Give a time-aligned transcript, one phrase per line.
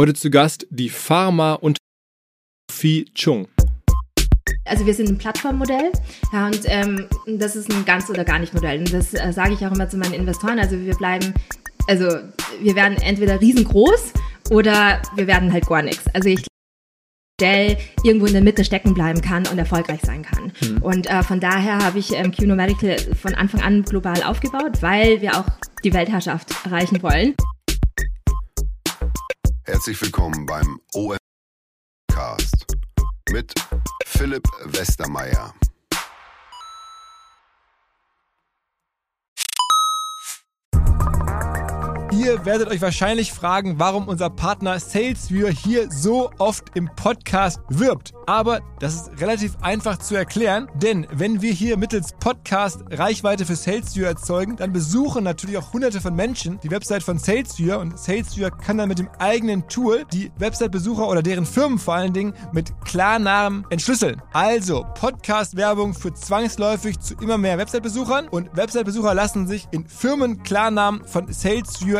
[0.00, 1.76] Heute zu Gast die Pharma und
[2.72, 3.48] Phi Chung.
[4.64, 5.92] Also wir sind ein Plattformmodell
[6.32, 8.78] ja, und ähm, das ist ein ganz oder gar nicht Modell.
[8.78, 10.58] Und das äh, sage ich auch immer zu meinen Investoren.
[10.58, 11.34] Also wir bleiben,
[11.86, 12.06] also
[12.62, 14.14] wir werden entweder riesengroß
[14.48, 16.06] oder wir werden halt gar nichts.
[16.14, 16.46] Also ich
[17.38, 20.50] Modell irgendwo in der Mitte stecken bleiben kann und erfolgreich sein kann.
[20.62, 20.78] Mhm.
[20.80, 25.20] Und äh, von daher habe ich ähm, QNO Medical von Anfang an global aufgebaut, weil
[25.20, 25.46] wir auch
[25.84, 27.34] die Weltherrschaft erreichen wollen.
[29.70, 32.76] Herzlich willkommen beim OMcast
[33.30, 33.54] mit
[34.04, 35.54] Philipp Westermeier.
[42.12, 48.14] Ihr werdet euch wahrscheinlich fragen, warum unser Partner SalesViewer hier so oft im Podcast wirbt.
[48.26, 53.54] Aber das ist relativ einfach zu erklären, denn wenn wir hier mittels Podcast Reichweite für
[53.54, 58.50] SalesViewer erzeugen, dann besuchen natürlich auch hunderte von Menschen die Website von SalesViewer und SalesViewer
[58.50, 62.72] kann dann mit dem eigenen Tool die Website-Besucher oder deren Firmen vor allen Dingen mit
[62.84, 64.20] Klarnamen entschlüsseln.
[64.32, 71.04] Also Podcast-Werbung führt zwangsläufig zu immer mehr Website-Besuchern und Website-Besucher lassen sich in Firmen Klarnamen
[71.06, 71.99] von SalesViewer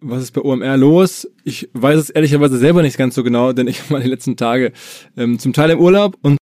[0.00, 1.28] was ist bei OMR los?
[1.44, 4.72] Ich weiß es ehrlicherweise selber nicht ganz so genau, denn ich war die letzten Tage
[5.16, 6.38] ähm, zum Teil im Urlaub und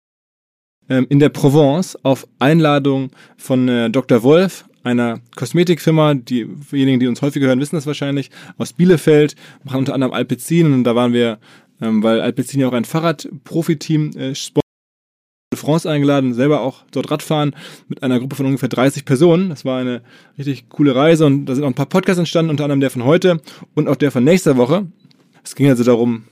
[0.90, 4.24] ähm, in der Provence auf Einladung von äh, Dr.
[4.24, 9.80] Wolf, einer Kosmetikfirma, die diejenigen, die uns häufiger hören, wissen das wahrscheinlich, aus Bielefeld, machen
[9.80, 11.40] unter anderem Alpecin und da waren wir,
[11.82, 14.36] ähm, weil Alpecin ja auch ein Fahrradprofiteam äh,
[15.54, 17.54] France eingeladen, selber auch dort Radfahren
[17.90, 19.50] mit einer Gruppe von ungefähr 30 Personen.
[19.50, 20.02] Das war eine
[20.38, 23.04] richtig coole Reise und da sind auch ein paar Podcasts entstanden, unter anderem der von
[23.04, 23.42] heute
[23.76, 24.88] und auch der von nächster Woche.
[25.44, 26.24] Es ging also darum,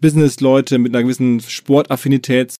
[0.00, 2.54] Business-Leute mit einer gewissen Sportaffinität.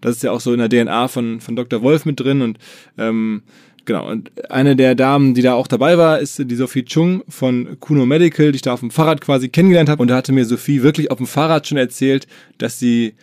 [0.00, 1.82] Das ist ja auch so in der DNA von, von Dr.
[1.82, 2.58] Wolf mit drin und
[2.96, 3.42] ähm,
[3.88, 7.78] Genau, und eine der Damen, die da auch dabei war, ist die Sophie Chung von
[7.80, 10.02] Kuno Medical, die ich da auf dem Fahrrad quasi kennengelernt habe.
[10.02, 12.26] Und da hatte mir Sophie wirklich auf dem Fahrrad schon erzählt,
[12.58, 13.14] dass sie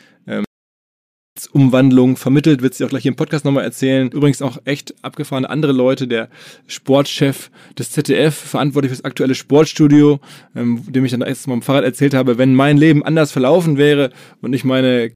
[1.51, 4.09] Umwandlung vermittelt, wird sie auch gleich hier im Podcast nochmal erzählen.
[4.09, 6.29] Übrigens auch echt abgefahrene andere Leute, der
[6.67, 10.19] Sportchef des ZDF, verantwortlich für das aktuelle Sportstudio,
[10.55, 13.77] ähm, dem ich dann erst mal am Fahrrad erzählt habe, wenn mein Leben anders verlaufen
[13.77, 15.11] wäre und ich meine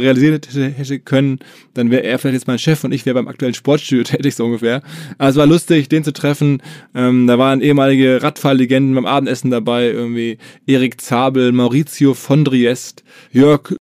[0.00, 1.40] realisiert hätte können,
[1.74, 4.44] dann wäre er vielleicht jetzt mein Chef und ich wäre beim aktuellen Sportstudio tätig, so
[4.44, 4.82] ungefähr.
[5.18, 6.62] Also es war lustig, den zu treffen.
[6.94, 13.02] Ähm, da waren ehemalige Radfahrlegenden beim Abendessen dabei, irgendwie Erik Zabel, Maurizio von Driest,
[13.32, 13.74] Jörg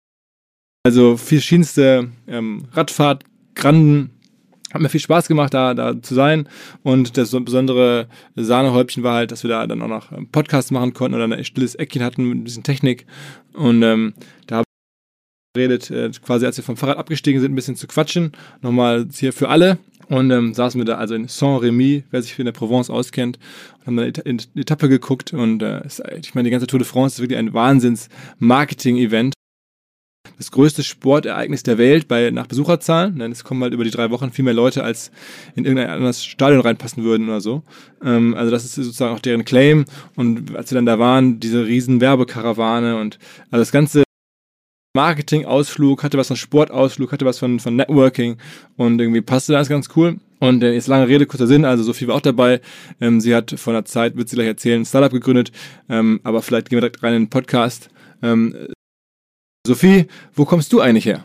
[0.85, 3.25] also verschiedenste ähm, Radfahrt,
[3.55, 4.11] Granden.
[4.73, 6.49] Hat mir viel Spaß gemacht, da, da zu sein.
[6.83, 10.93] Und das besondere Sahnehäubchen war halt, dass wir da dann auch noch einen Podcast machen
[10.93, 13.07] konnten oder ein stilles Eckchen hatten mit ein bisschen Technik.
[13.55, 14.15] Und ähm,
[14.49, 14.65] da haben
[15.55, 18.33] wir geredet, äh, quasi als wir vom Fahrrad abgestiegen sind, ein bisschen zu quatschen.
[18.63, 19.79] Nochmal hier für alle.
[20.09, 23.39] Und ähm, saßen wir da also in Saint-Rémy, wer sich in der Provence auskennt,
[23.79, 25.33] und haben dann eine Etappe geguckt.
[25.33, 25.83] Und äh,
[26.21, 29.35] ich meine, die ganze Tour de France ist wirklich ein Wahnsinns-Marketing-Event
[30.45, 33.21] das größte Sportereignis der Welt bei, nach Besucherzahlen.
[33.33, 35.11] Es kommen halt über die drei Wochen viel mehr Leute, als
[35.55, 37.63] in irgendein anderes Stadion reinpassen würden oder so.
[38.05, 39.87] Ähm, also das ist sozusagen auch deren Claim.
[40.17, 43.19] Und als wir dann da waren, diese riesen Werbekarawane und
[43.51, 44.05] also das ganze
[44.95, 48.37] Marketing-Ausflug, hatte was von Sportausflug, hatte was von, von Networking
[48.77, 50.21] und irgendwie passte das ganz cool.
[50.41, 52.61] Und äh, jetzt lange Rede, kurzer Sinn, also Sophie war auch dabei.
[53.01, 55.53] Ähm, sie hat vor einer Zeit, wird sie gleich erzählen, ein Startup gegründet,
[55.89, 57.89] ähm, aber vielleicht gehen wir direkt rein in den Podcast.
[58.23, 58.55] Ähm,
[59.67, 61.25] Sophie, wo kommst du eigentlich her?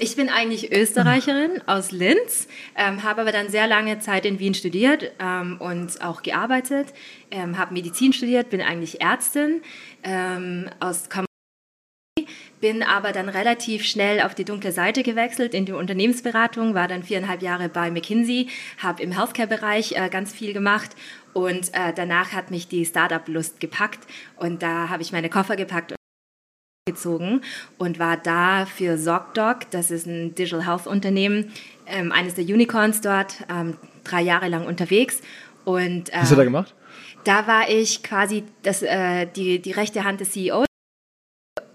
[0.00, 4.52] Ich bin eigentlich Österreicherin aus Linz, ähm, habe aber dann sehr lange Zeit in Wien
[4.52, 6.88] studiert ähm, und auch gearbeitet,
[7.30, 9.62] ähm, habe Medizin studiert, bin eigentlich Ärztin
[10.02, 11.24] ähm, aus Kam
[12.58, 17.04] bin aber dann relativ schnell auf die dunkle Seite gewechselt in die Unternehmensberatung, war dann
[17.04, 20.96] viereinhalb Jahre bei McKinsey, habe im Healthcare-Bereich äh, ganz viel gemacht
[21.32, 24.00] und äh, danach hat mich die Startup-Lust gepackt
[24.36, 25.95] und da habe ich meine Koffer gepackt
[26.96, 27.42] gezogen
[27.78, 31.52] und war da für ZocDoc, das ist ein Digital Health Unternehmen,
[31.86, 35.20] ähm, eines der Unicorns dort, ähm, drei Jahre lang unterwegs.
[35.64, 36.74] Und, Was hast du da gemacht?
[37.24, 40.66] Da war ich quasi das, äh, die, die rechte Hand des CEOs.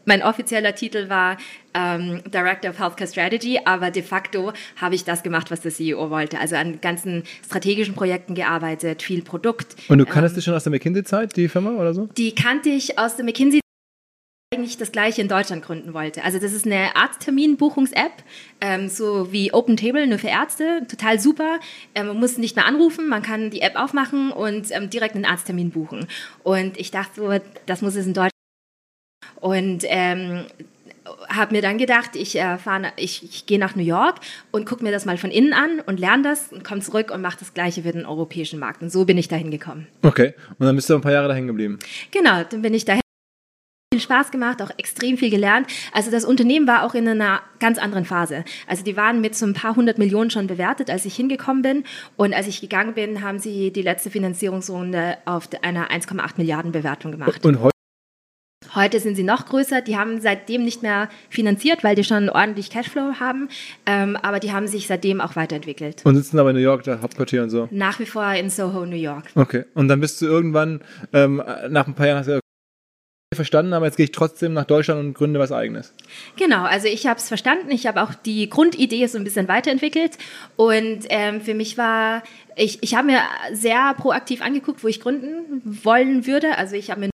[0.06, 1.38] Mein offizieller Titel war
[1.74, 6.10] ähm, Director of Healthcare Strategy, aber de facto habe ich das gemacht, was der CEO
[6.10, 6.40] wollte.
[6.40, 9.76] Also an ganzen strategischen Projekten gearbeitet, viel Produkt.
[9.90, 12.08] Und du kanntest ähm, dich schon aus der McKinsey-Zeit, die Firma oder so?
[12.18, 13.61] Die kannte ich aus der McKinsey
[14.54, 16.26] eigentlich das gleiche in Deutschland gründen wollte.
[16.26, 18.12] Also das ist eine Arztterminbuchungs-App,
[18.60, 21.60] ähm, so wie Open Table, nur für Ärzte, total super.
[21.96, 25.24] Ähm, man muss nicht mehr anrufen, man kann die App aufmachen und ähm, direkt einen
[25.24, 26.06] Arzttermin buchen.
[26.44, 27.34] Und ich dachte so,
[27.66, 28.34] das muss es in Deutschland.
[29.40, 30.44] Und ähm,
[31.30, 32.58] habe mir dann gedacht, ich, äh,
[32.98, 34.18] ich, ich gehe nach New York
[34.52, 37.22] und gucke mir das mal von innen an und lerne das und komme zurück und
[37.22, 38.82] mache das Gleiche für den europäischen Markt.
[38.82, 39.88] Und so bin ich dahin gekommen.
[40.02, 41.80] Okay, und dann bist du ein paar Jahre dahin geblieben.
[42.12, 43.02] Genau, dann bin ich dahin
[43.94, 45.68] viel Spaß gemacht, auch extrem viel gelernt.
[45.92, 48.46] Also das Unternehmen war auch in einer ganz anderen Phase.
[48.66, 51.84] Also die waren mit so ein paar hundert Millionen schon bewertet, als ich hingekommen bin.
[52.16, 57.12] Und als ich gegangen bin, haben sie die letzte Finanzierungsrunde auf einer 1,8 Milliarden Bewertung
[57.12, 57.46] gemacht.
[57.46, 57.72] Und heute?
[58.74, 59.82] Heute sind sie noch größer.
[59.82, 63.50] Die haben seitdem nicht mehr finanziert, weil die schon ordentlich Cashflow haben.
[63.86, 66.06] Ähm, aber die haben sich seitdem auch weiterentwickelt.
[66.06, 67.68] Und sitzen aber in New York, da Hauptquartier und so?
[67.72, 69.26] Nach wie vor in Soho, New York.
[69.36, 69.66] Okay.
[69.74, 70.80] Und dann bist du irgendwann
[71.12, 72.41] ähm, nach ein paar Jahren
[73.34, 75.94] verstanden, aber jetzt gehe ich trotzdem nach Deutschland und gründe was eigenes.
[76.36, 77.72] Genau, also ich habe es verstanden.
[77.72, 80.18] Ich habe auch die Grundidee so ein bisschen weiterentwickelt.
[80.58, 82.24] Und ähm, für mich war,
[82.58, 83.22] ich, ich habe mir
[83.54, 86.58] sehr proaktiv angeguckt, wo ich gründen wollen würde.
[86.58, 87.10] Also ich habe mir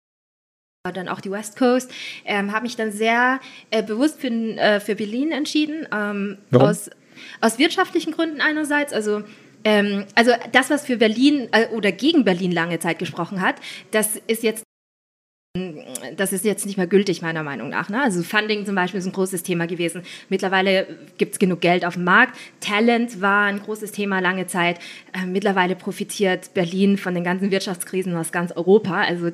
[0.92, 1.90] dann auch die West Coast,
[2.24, 3.40] ähm, habe mich dann sehr
[3.70, 5.88] äh, bewusst für, äh, für Berlin entschieden.
[5.92, 6.68] Ähm, Warum?
[6.68, 6.90] Aus,
[7.40, 8.92] aus wirtschaftlichen Gründen einerseits.
[8.92, 9.24] Also
[9.64, 13.56] ähm, also das, was für Berlin äh, oder gegen Berlin lange Zeit gesprochen hat,
[13.90, 14.63] das ist jetzt
[16.16, 17.88] das ist jetzt nicht mehr gültig, meiner Meinung nach.
[17.88, 18.02] Ne?
[18.02, 20.02] Also Funding zum Beispiel ist ein großes Thema gewesen.
[20.28, 20.86] Mittlerweile
[21.18, 22.36] gibt es genug Geld auf dem Markt.
[22.60, 24.78] Talent war ein großes Thema lange Zeit.
[25.12, 29.30] Äh, mittlerweile profitiert Berlin von den ganzen Wirtschaftskrisen aus ganz Europa, also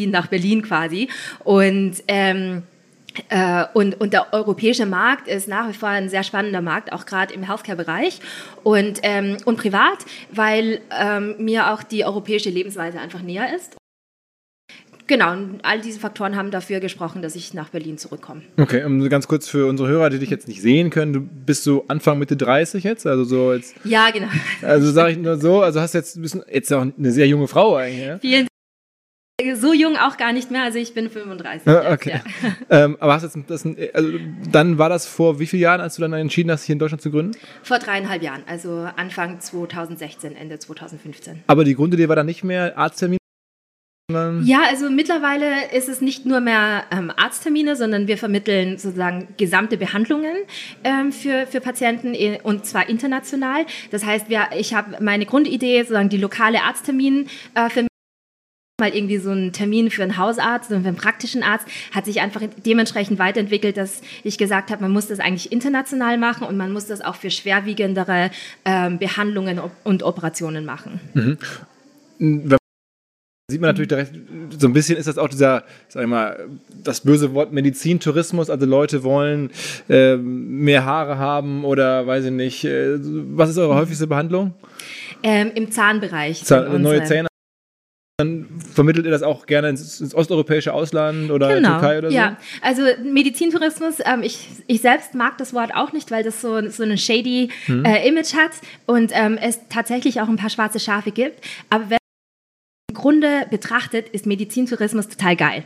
[0.00, 1.08] nach Berlin quasi.
[1.44, 2.62] Und ähm,
[3.30, 7.04] äh, und, und, der europäische Markt ist nach wie vor ein sehr spannender Markt, auch
[7.04, 8.20] gerade im Healthcare-Bereich
[8.62, 13.77] und, ähm, und privat, weil ähm, mir auch die europäische Lebensweise einfach näher ist.
[15.08, 18.42] Genau, und all diese Faktoren haben dafür gesprochen, dass ich nach Berlin zurückkomme.
[18.58, 21.64] Okay, um ganz kurz für unsere Hörer, die dich jetzt nicht sehen können, du bist
[21.64, 23.74] so Anfang Mitte 30 jetzt, also so jetzt.
[23.84, 24.28] Ja, genau.
[24.60, 27.48] Also sage ich nur so, also hast jetzt du bist jetzt auch eine sehr junge
[27.48, 28.06] Frau eigentlich.
[28.06, 28.18] Ja?
[28.18, 28.48] Vielen
[29.40, 29.56] Dank.
[29.56, 31.66] so jung auch gar nicht mehr, also ich bin 35.
[31.66, 32.20] Ah, okay.
[32.42, 32.56] Ja.
[32.84, 33.64] ähm, aber hast jetzt das,
[33.94, 34.12] also
[34.52, 37.00] dann war das vor wie vielen Jahren, als du dann entschieden hast, hier in Deutschland
[37.00, 37.32] zu gründen?
[37.62, 41.44] Vor dreieinhalb Jahren, also Anfang 2016, Ende 2015.
[41.46, 43.18] Aber die Grundidee war dann nicht mehr Arzttermin?
[44.10, 49.76] Ja, also mittlerweile ist es nicht nur mehr ähm, Arzttermine, sondern wir vermitteln sozusagen gesamte
[49.76, 50.34] Behandlungen
[50.82, 53.66] ähm, für, für Patienten äh, und zwar international.
[53.90, 57.86] Das heißt, wir, ich habe meine Grundidee, sozusagen die lokale Arzttermin äh, für
[58.80, 62.22] mal irgendwie so ein Termin für einen Hausarzt und für einen praktischen Arzt hat sich
[62.22, 66.72] einfach dementsprechend weiterentwickelt, dass ich gesagt habe, man muss das eigentlich international machen und man
[66.72, 68.30] muss das auch für schwerwiegendere
[68.64, 71.00] ähm, Behandlungen und Operationen machen.
[72.20, 72.57] Mhm
[73.50, 74.12] sieht man natürlich direkt,
[74.58, 76.48] so ein bisschen ist das auch dieser, sag ich mal,
[76.84, 78.50] das böse Wort Medizintourismus.
[78.50, 79.50] Also Leute wollen
[79.88, 82.64] äh, mehr Haare haben oder weiß ich nicht.
[82.64, 84.52] Äh, was ist eure häufigste Behandlung?
[85.22, 86.44] Ähm, Im Zahnbereich.
[86.44, 87.28] Zahn, neue Zähne.
[88.18, 92.16] Dann vermittelt ihr das auch gerne ins, ins osteuropäische Ausland oder genau, Türkei oder so?
[92.16, 96.68] Ja, also Medizintourismus, ähm, ich, ich selbst mag das Wort auch nicht, weil das so,
[96.68, 97.84] so ein shady hm.
[97.84, 98.50] äh, Image hat
[98.86, 101.40] und ähm, es tatsächlich auch ein paar schwarze Schafe gibt.
[101.70, 101.97] Aber wenn
[102.98, 105.64] Grunde betrachtet ist Medizintourismus total geil.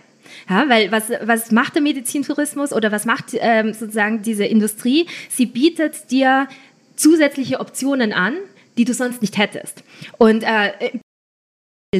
[0.49, 5.07] Ja, weil was, was macht der Medizintourismus oder was macht ähm, sozusagen diese Industrie?
[5.29, 6.47] Sie bietet dir
[6.95, 8.35] zusätzliche Optionen an,
[8.79, 9.83] die du sonst nicht hättest.
[10.19, 11.01] Und äh,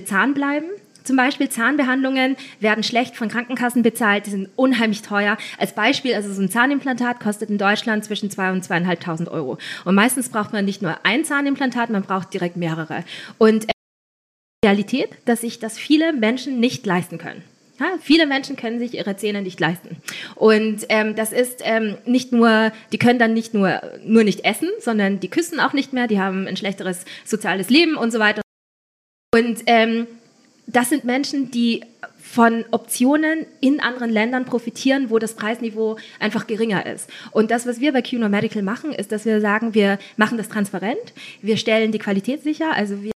[0.05, 0.67] Zahn bleiben.
[1.05, 5.37] Zum Beispiel Zahnbehandlungen werden schlecht von Krankenkassen bezahlt, die sind unheimlich teuer.
[5.59, 9.59] Als Beispiel, also so ein Zahnimplantat kostet in Deutschland zwischen 2.000 und 2.500 Euro.
[9.85, 13.05] Und meistens braucht man nicht nur ein Zahnimplantat, man braucht direkt mehrere.
[13.39, 13.67] Und
[14.64, 17.42] Realität, dass sich das viele Menschen nicht leisten können.
[17.81, 19.97] Ja, viele Menschen können sich ihre Zähne nicht leisten.
[20.37, 24.69] Und ähm, das ist ähm, nicht nur, die können dann nicht nur, nur nicht essen,
[24.78, 28.42] sondern die küssen auch nicht mehr, die haben ein schlechteres soziales Leben und so weiter.
[29.35, 30.07] Und ähm,
[30.66, 31.83] das sind Menschen, die
[32.19, 37.11] von Optionen in anderen Ländern profitieren, wo das Preisniveau einfach geringer ist.
[37.33, 40.49] Und das, was wir bei QNO Medical machen, ist, dass wir sagen, wir machen das
[40.49, 43.12] transparent, wir stellen die Qualität sicher, also wir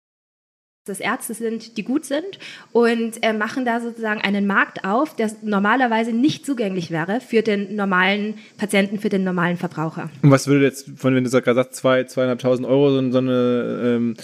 [0.86, 2.38] dass Ärzte sind, die gut sind
[2.72, 7.76] und äh, machen da sozusagen einen Markt auf, der normalerweise nicht zugänglich wäre für den
[7.76, 10.12] normalen Patienten, für den normalen Verbraucher.
[10.22, 13.82] Und was würde jetzt, von wenn du gerade sagst, zwei, zweieinhalbtausend Euro so, so eine,
[13.84, 14.16] ähm,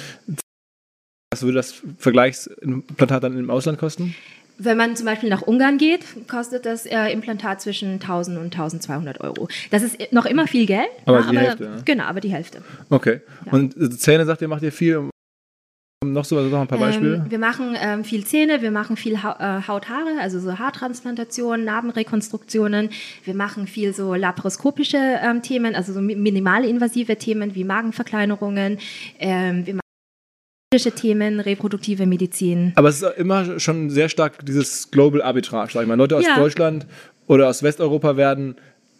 [1.31, 4.13] was würde das Vergleichsimplantat dann im Ausland kosten?
[4.59, 9.19] Wenn man zum Beispiel nach Ungarn geht, kostet das äh, Implantat zwischen 1000 und 1200
[9.21, 9.47] Euro.
[9.71, 10.89] Das ist noch immer viel Geld.
[11.07, 11.71] Aber die Hälfte, ja.
[11.83, 12.61] Genau, aber die Hälfte.
[12.91, 13.21] Okay.
[13.49, 15.09] Und Zähne, sagt ihr, macht ihr viel?
[16.03, 17.17] Noch so noch ein paar Beispiele?
[17.17, 21.63] Ähm, wir machen ähm, viel Zähne, wir machen viel ha äh, Hauthaare, also so Haartransplantationen,
[21.63, 22.89] Narbenrekonstruktionen.
[23.23, 28.79] Wir machen viel so laparoskopische ähm, Themen, also so minimalinvasive Themen wie Magenverkleinerungen.
[29.19, 32.73] Ähm, wir machen Themen, reproduktive Medizin.
[32.77, 35.97] Aber es ist immer schon sehr stark dieses Global Arbitrage, sag ich mal.
[35.97, 36.35] Leute aus ja.
[36.35, 36.87] Deutschland
[37.27, 38.55] oder aus Westeuropa werden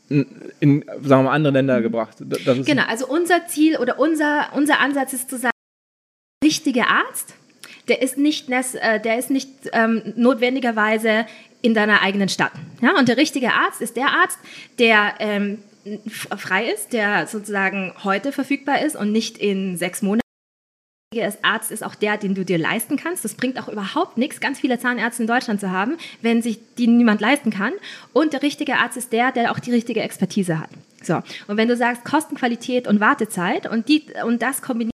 [0.10, 0.28] in,
[0.60, 2.18] in, sagen wir mal, andere Länder gebracht.
[2.20, 5.51] genau, also unser Ziel oder unser, unser Ansatz ist zu sagen,
[6.52, 7.34] richtige Arzt,
[7.88, 11.26] der ist nicht, äh, der ist nicht ähm, notwendigerweise
[11.62, 12.52] in deiner eigenen Stadt.
[12.82, 12.98] Ja?
[12.98, 14.38] Und der richtige Arzt ist der Arzt,
[14.80, 15.60] der ähm,
[16.10, 20.20] frei ist, der sozusagen heute verfügbar ist und nicht in sechs Monaten.
[21.14, 23.24] Der Arzt ist auch der, den du dir leisten kannst.
[23.26, 26.88] Das bringt auch überhaupt nichts, ganz viele Zahnärzte in Deutschland zu haben, wenn sich die
[26.88, 27.74] niemand leisten kann.
[28.14, 30.70] Und der richtige Arzt ist der, der auch die richtige Expertise hat.
[31.04, 31.22] So.
[31.48, 34.91] Und wenn du sagst Kostenqualität und Wartezeit und, die, und das kombiniert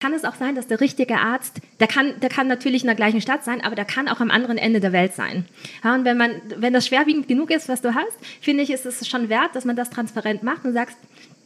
[0.00, 2.96] kann es auch sein, dass der richtige Arzt, der kann, der kann natürlich in der
[2.96, 5.44] gleichen Stadt sein, aber der kann auch am anderen Ende der Welt sein.
[5.84, 8.86] Ja, und wenn man, wenn das schwerwiegend genug ist, was du hast, finde ich, ist
[8.86, 10.96] es schon wert, dass man das transparent macht und sagst,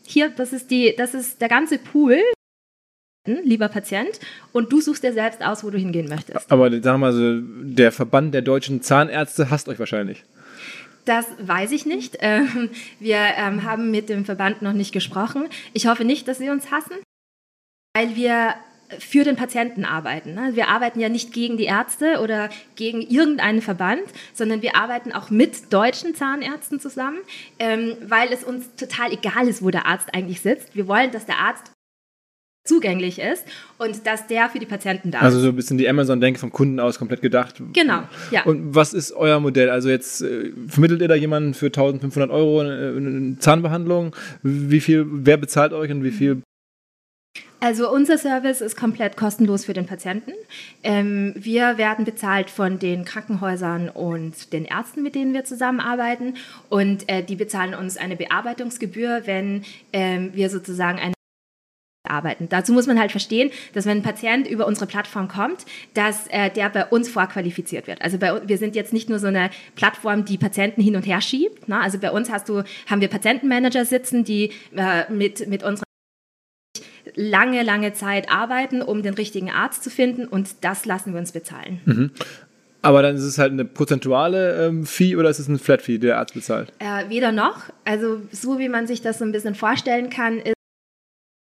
[0.07, 2.21] hier, das ist die, das ist der ganze Pool,
[3.27, 4.21] lieber Patient,
[4.53, 6.53] und du suchst dir selbst aus, wo du hingehen möchtest.
[6.53, 10.25] Aber wir mal so, der Verband der deutschen Zahnärzte hasst euch wahrscheinlich.
[11.07, 12.19] Das weiß ich nicht.
[12.21, 12.71] Ähm,
[13.01, 15.49] wir ähm, haben mit dem Verband noch nicht gesprochen.
[15.73, 16.95] Ich hoffe nicht, dass sie uns hassen
[17.95, 18.55] weil wir
[18.99, 20.35] für den Patienten arbeiten.
[20.35, 20.51] Ne?
[20.55, 24.03] Wir arbeiten ja nicht gegen die Ärzte oder gegen irgendeinen Verband,
[24.35, 27.19] sondern wir arbeiten auch mit deutschen Zahnärzten zusammen,
[27.59, 30.77] ähm, weil es uns total egal ist, wo der Arzt eigentlich sitzt.
[30.77, 31.73] Wir wollen, dass der Arzt
[32.67, 33.45] zugänglich ist
[33.79, 35.25] und dass der für die Patienten da ist.
[35.25, 37.57] Also so ein bisschen die Amazon-Denke vom Kunden aus komplett gedacht.
[37.75, 38.45] Genau, ja.
[38.45, 39.69] Und was ist euer Modell?
[39.69, 44.17] Also jetzt äh, vermittelt ihr da jemanden für 1500 Euro eine, eine Zahnbehandlung?
[44.43, 46.43] Wie viel, wer bezahlt euch und wie viel
[47.65, 50.33] also unser Service ist komplett kostenlos für den Patienten.
[50.83, 56.35] Ähm, wir werden bezahlt von den Krankenhäusern und den Ärzten, mit denen wir zusammenarbeiten.
[56.69, 61.15] Und äh, die bezahlen uns eine Bearbeitungsgebühr, wenn ähm, wir sozusagen eine
[62.07, 62.51] arbeiten.
[62.51, 66.51] Dazu muss man halt verstehen, dass wenn ein Patient über unsere Plattform kommt, dass äh,
[66.51, 68.03] der bei uns vorqualifiziert wird.
[68.03, 71.23] Also bei, wir sind jetzt nicht nur so eine Plattform, die Patienten hin und her
[71.23, 71.67] schiebt.
[71.67, 71.81] Ne?
[71.81, 75.84] Also bei uns hast du, haben wir Patientenmanager sitzen, die äh, mit, mit unserer
[77.15, 81.33] lange, lange Zeit arbeiten, um den richtigen Arzt zu finden und das lassen wir uns
[81.33, 81.81] bezahlen.
[81.85, 82.11] Mhm.
[82.83, 85.99] Aber dann ist es halt eine prozentuale ähm, Fee oder ist es ein Flat Fee,
[85.99, 86.71] der Arzt bezahlt?
[86.81, 87.71] Äh, weder noch.
[87.85, 90.55] Also so wie man sich das so ein bisschen vorstellen kann, ist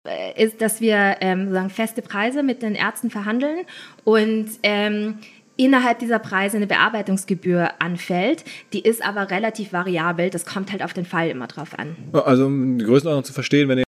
[0.06, 3.60] äh, ist, dass wir ähm, sozusagen feste Preise mit den Ärzten verhandeln
[4.04, 5.18] und ähm,
[5.56, 8.44] innerhalb dieser Preise eine Bearbeitungsgebühr anfällt.
[8.72, 10.30] Die ist aber relativ variabel.
[10.30, 11.96] Das kommt halt auf den Fall immer drauf an.
[12.12, 13.83] Also um die Größenordnung zu verstehen, wenn ihr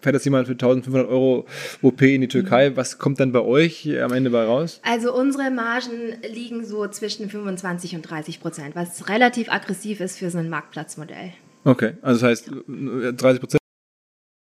[0.00, 1.46] fährt jetzt jemand für 1500 Euro
[1.82, 2.70] OP in die Türkei.
[2.70, 2.76] Mhm.
[2.76, 4.80] Was kommt dann bei euch am Ende bei raus?
[4.84, 10.30] Also unsere Margen liegen so zwischen 25 und 30 Prozent, was relativ aggressiv ist für
[10.30, 11.32] so ein Marktplatzmodell.
[11.64, 13.58] Okay, also das heißt 30 Prozent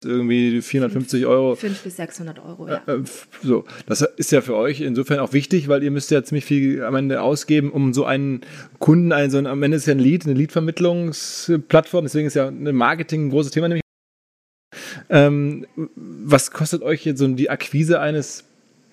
[0.03, 1.55] irgendwie 450 Euro.
[1.55, 2.81] 5 bis 600 Euro, ja.
[2.87, 3.03] Äh,
[3.43, 6.83] so, das ist ja für euch insofern auch wichtig, weil ihr müsst ja ziemlich viel
[6.83, 8.41] am Ende ausgeben, um so einen
[8.79, 13.27] Kunden, also am Ende ist ja ein Lead, eine Lead-Vermittlungsplattform, deswegen ist ja ein Marketing
[13.27, 13.81] ein großes Thema, nämlich
[15.11, 18.45] ähm, was kostet euch jetzt so die Akquise eines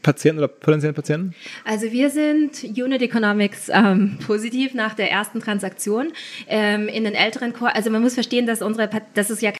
[0.02, 1.34] Patienten oder potenziellen Patienten?
[1.64, 6.12] Also wir sind Unit Economics ähm, positiv nach der ersten Transaktion.
[6.48, 9.52] Ähm, in den älteren Core, also man muss verstehen, dass unsere, das ist ja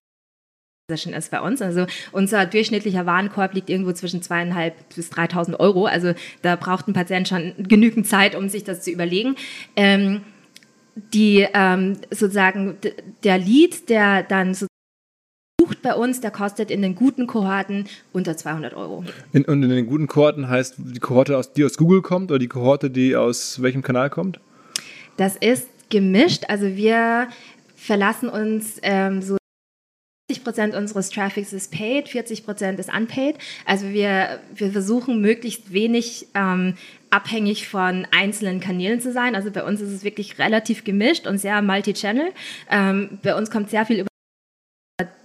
[0.90, 1.60] ist bei uns.
[1.60, 5.84] Also unser durchschnittlicher Warenkorb liegt irgendwo zwischen zweieinhalb bis 3.000 Euro.
[5.84, 9.36] Also da braucht ein Patient schon genügend Zeit, um sich das zu überlegen.
[9.76, 10.22] Ähm,
[11.12, 12.78] die ähm, sozusagen
[13.22, 14.66] der Lead, der dann so
[15.88, 19.04] bei uns, der kostet in den guten Kohorten unter 200 Euro.
[19.32, 22.38] In, und in den guten Kohorten heißt die Kohorte, aus, die aus Google kommt oder
[22.38, 24.38] die Kohorte, die aus welchem Kanal kommt?
[25.16, 26.44] Das ist gemischt.
[26.48, 27.28] Also wir
[27.74, 29.38] verlassen uns ähm, so
[30.30, 33.36] 40 Prozent unseres Traffics ist paid, 40 Prozent ist unpaid.
[33.64, 36.74] Also wir, wir versuchen möglichst wenig ähm,
[37.08, 39.34] abhängig von einzelnen Kanälen zu sein.
[39.34, 42.32] Also bei uns ist es wirklich relativ gemischt und sehr multi-channel.
[42.70, 44.07] Ähm, bei uns kommt sehr viel über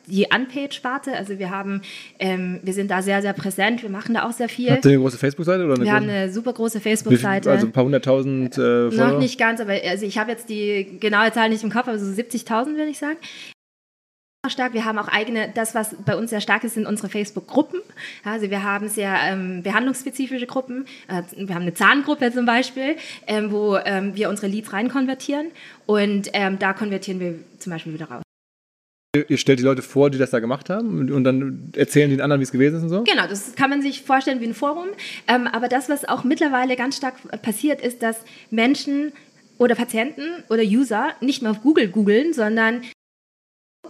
[0.07, 1.13] die Unpaid-Sparte.
[1.13, 1.81] Also wir haben,
[2.19, 3.81] ähm, wir sind da sehr, sehr präsent.
[3.83, 4.72] Wir machen da auch sehr viel.
[4.72, 7.51] Habt ihr eine große Facebook-Seite oder eine wir haben große- eine super große Facebook-Seite.
[7.51, 9.12] Also ein paar hunderttausend äh, Follower?
[9.13, 11.98] Noch nicht ganz, aber also ich habe jetzt die genaue Zahl nicht im Kopf, aber
[12.00, 13.17] so 70.000 würde ich sagen.
[14.50, 14.74] Stark.
[14.74, 17.79] Wir haben auch eigene, das, was bei uns sehr stark ist, sind unsere Facebook-Gruppen.
[18.25, 20.83] Also wir haben sehr ähm, behandlungsspezifische Gruppen.
[21.07, 25.48] Äh, wir haben eine Zahngruppe zum Beispiel, ähm, wo ähm, wir unsere Leads reinkonvertieren
[25.86, 28.23] und ähm, da konvertieren wir zum Beispiel wieder raus.
[29.15, 32.39] Ihr- stellt die Leute vor, die das da gemacht haben und, dann erzählen den anderen,
[32.39, 33.03] wie es gewesen ist und so?
[33.03, 34.88] Genau, das kann man sich vorstellen wie ein Forum.
[35.27, 38.17] Ähm, aber das, was auch mittlerweile ganz stark passiert, ist, dass
[38.50, 39.12] Menschen
[39.60, 42.82] oder Patienten oder User nicht mehr auf Google googeln, sondern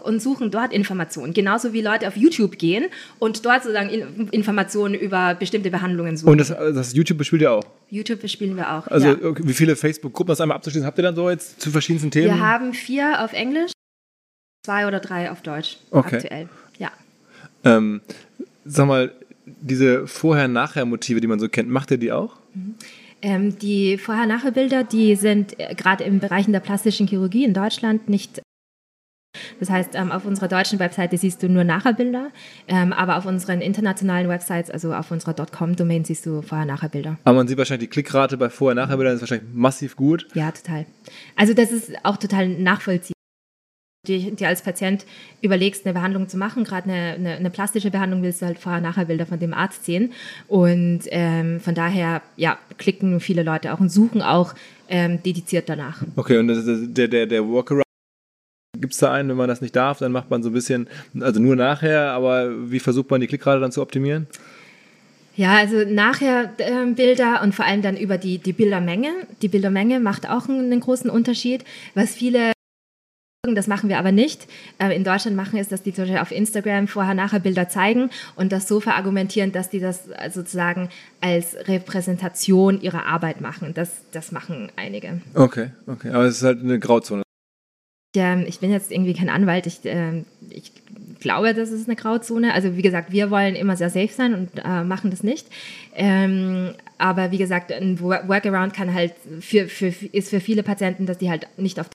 [0.03, 1.33] und suchen dort Informationen.
[1.33, 2.85] Genauso wie Leute auf YouTube gehen
[3.19, 6.31] und dort sozusagen in, Informationen über bestimmte Behandlungen suchen.
[6.31, 7.63] Und das, das YouTube bespielt ihr auch?
[7.89, 8.87] YouTube bespielen wir auch.
[8.87, 9.17] Also ja.
[9.21, 12.25] wie viele Facebook-Gruppen, das einmal abzuschließen, habt ihr dann so jetzt zu verschiedensten Themen?
[12.25, 13.71] Wir haben vier auf Englisch,
[14.63, 16.15] zwei oder drei auf Deutsch Okay.
[16.15, 16.49] aktuell.
[16.79, 16.91] Ja.
[17.65, 18.01] Ähm,
[18.65, 19.11] sag mal,
[19.45, 22.37] diese Vorher-Nachher-Motive, die man so kennt, macht ihr die auch?
[23.21, 28.41] Ähm, die Vorher-Nachher-Bilder, die sind äh, gerade im Bereichen der plastischen Chirurgie in Deutschland nicht.
[29.59, 32.29] Das heißt, ähm, auf unserer deutschen Webseite siehst du nur Nachher-Bilder,
[32.67, 37.17] ähm, aber auf unseren internationalen Websites, also auf unserer .com-Domain, siehst du Vorher-Nachher-Bilder.
[37.23, 40.27] Aber man sieht wahrscheinlich, die Klickrate bei Vorher-Nachher-Bildern ist wahrscheinlich massiv gut.
[40.35, 40.85] Ja, total.
[41.35, 43.13] Also das ist auch total nachvollziehbar.
[44.05, 45.05] Die, die als Patient
[45.41, 49.25] überlegst, eine Behandlung zu machen, gerade eine, eine, eine plastische Behandlung, willst du halt Vorher-Nachher-Bilder
[49.25, 50.11] von dem Arzt sehen.
[50.49, 54.55] Und ähm, von daher, ja, klicken viele Leute auch und suchen auch
[54.89, 56.03] ähm, dediziert danach.
[56.17, 57.85] Okay, und das, der, der, der Workaround,
[58.77, 60.89] gibt es da einen, wenn man das nicht darf, dann macht man so ein bisschen,
[61.21, 64.27] also nur nachher, aber wie versucht man die Klickrate dann zu optimieren?
[65.35, 69.09] Ja, also nachher ähm, Bilder und vor allem dann über die, die Bildermenge.
[69.41, 71.63] Die Bildermenge macht auch einen, einen großen Unterschied.
[71.95, 72.52] Was viele,
[73.51, 74.47] das machen wir aber nicht,
[74.79, 78.53] äh, in Deutschland machen, ist, dass die zum Beispiel auf Instagram vorher-nachher Bilder zeigen und
[78.53, 80.87] das so verargumentieren, dass die das äh, sozusagen
[81.19, 83.73] als Repräsentation ihrer Arbeit machen.
[83.73, 85.21] Das, das machen einige.
[85.33, 87.23] Okay, okay, aber es ist halt eine Grauzone.
[88.15, 89.67] Ähm, ich bin jetzt irgendwie kein Anwalt.
[89.67, 90.71] Ich, ähm, ich
[91.19, 92.53] glaube, das ist eine Grauzone.
[92.53, 95.47] Also wie gesagt, wir wollen immer sehr safe sein und äh, machen das nicht.
[95.95, 101.05] Ähm, aber wie gesagt, ein Wor- Workaround kann halt für, für, ist für viele Patienten,
[101.07, 101.87] dass die halt nicht auf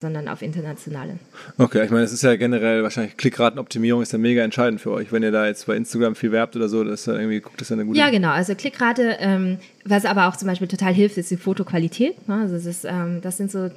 [0.00, 1.18] sondern auf internationale.
[1.58, 5.12] Okay, ich meine, es ist ja generell wahrscheinlich Klickratenoptimierung ist ja mega entscheidend für euch.
[5.12, 7.60] Wenn ihr da jetzt bei Instagram viel werbt oder so, das ist ja irgendwie, guckt
[7.60, 7.98] das ja eine gute.
[7.98, 8.30] Ja, genau.
[8.30, 12.26] Also Klickrate, ähm, was aber auch zum Beispiel total hilft, ist die Fotoqualität.
[12.28, 12.34] Ne?
[12.40, 13.70] Also das, ist, ähm, das sind so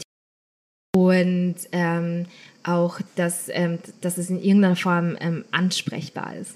[0.95, 2.25] und ähm,
[2.63, 6.55] auch, dass, ähm, dass es in irgendeiner Form ähm, ansprechbar ist.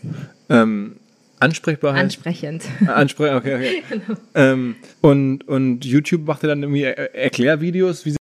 [0.49, 0.97] Ähm,
[1.39, 2.03] Ansprechbarheit?
[2.03, 2.63] Ansprechend.
[2.87, 3.83] Ansprech okay, okay.
[4.33, 4.75] Genau.
[5.01, 8.05] und, und YouTube macht ihr dann irgendwie Er- Erklärvideos?
[8.05, 8.17] Wie sie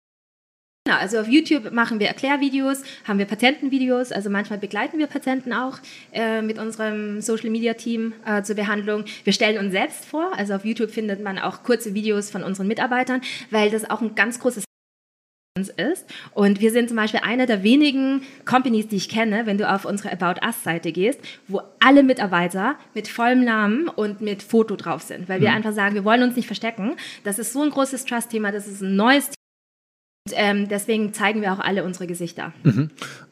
[0.88, 5.52] Genau, also auf YouTube machen wir Erklärvideos, haben wir Patientenvideos, also manchmal begleiten wir Patienten
[5.52, 5.80] auch
[6.14, 9.04] äh, mit unserem Social Media Team äh, zur Behandlung.
[9.24, 12.68] Wir stellen uns selbst vor, also auf YouTube findet man auch kurze Videos von unseren
[12.68, 14.66] Mitarbeitern, weil das auch ein ganz großes
[15.58, 16.06] uns ist.
[16.36, 19.86] Und wir sind zum Beispiel eine der wenigen Companies, die ich kenne, wenn du auf
[19.86, 25.30] unsere About Us-Seite gehst, wo alle Mitarbeiter mit vollem Namen und mit Foto drauf sind.
[25.30, 26.96] Weil wir einfach sagen, wir wollen uns nicht verstecken.
[27.24, 29.45] Das ist so ein großes Trust-Thema, das ist ein neues Thema.
[30.28, 32.52] Und, ähm, deswegen zeigen wir auch alle unsere Gesichter.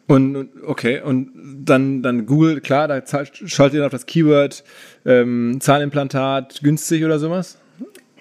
[0.06, 1.32] Und und- okay, und
[1.66, 4.64] dann, dann Google, klar, da schaltet ihr auf das Keyword
[5.06, 7.60] ähm, Zahnimplantat günstig oder sowas?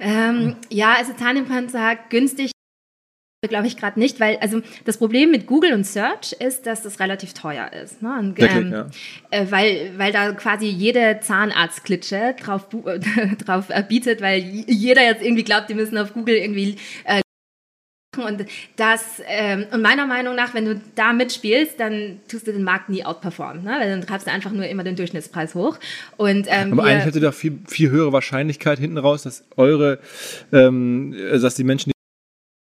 [0.00, 2.52] Ähm, ja, also Zahnimplantat günstig
[3.48, 7.00] glaube ich gerade nicht, weil also das Problem mit Google und Search ist, dass das
[7.00, 8.00] relativ teuer ist.
[8.00, 8.16] Ne?
[8.16, 8.87] Und, Wirklich, ja.
[9.30, 12.68] äh, weil, weil da quasi jede Zahnarztklitsche drauf,
[13.44, 17.21] drauf äh, bietet, weil jeder jetzt irgendwie glaubt, die müssen auf Google irgendwie äh,
[18.18, 18.44] und
[18.77, 22.90] das ähm, und meiner Meinung nach, wenn du da mitspielst, dann tust du den Markt
[22.90, 23.77] nie outperformen, ne?
[23.81, 25.79] weil dann treibst du einfach nur immer den Durchschnittspreis hoch.
[26.18, 29.98] Und ähm, Aber eigentlich hätte da viel, viel höhere Wahrscheinlichkeit hinten raus, dass eure,
[30.53, 31.92] ähm, dass die Menschen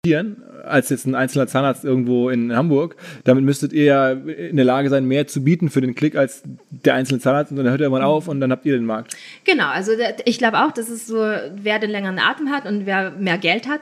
[0.05, 0.17] die
[0.65, 2.97] als jetzt ein einzelner Zahnarzt irgendwo in Hamburg.
[3.23, 6.43] Damit müsstet ihr ja in der Lage sein, mehr zu bieten für den Klick als
[6.69, 9.15] der einzelne Zahnarzt und dann hört er irgendwann auf und dann habt ihr den Markt.
[9.45, 9.93] Genau, also
[10.25, 13.67] ich glaube auch, dass es so, wer den längeren Atem hat und wer mehr Geld
[13.67, 13.81] hat.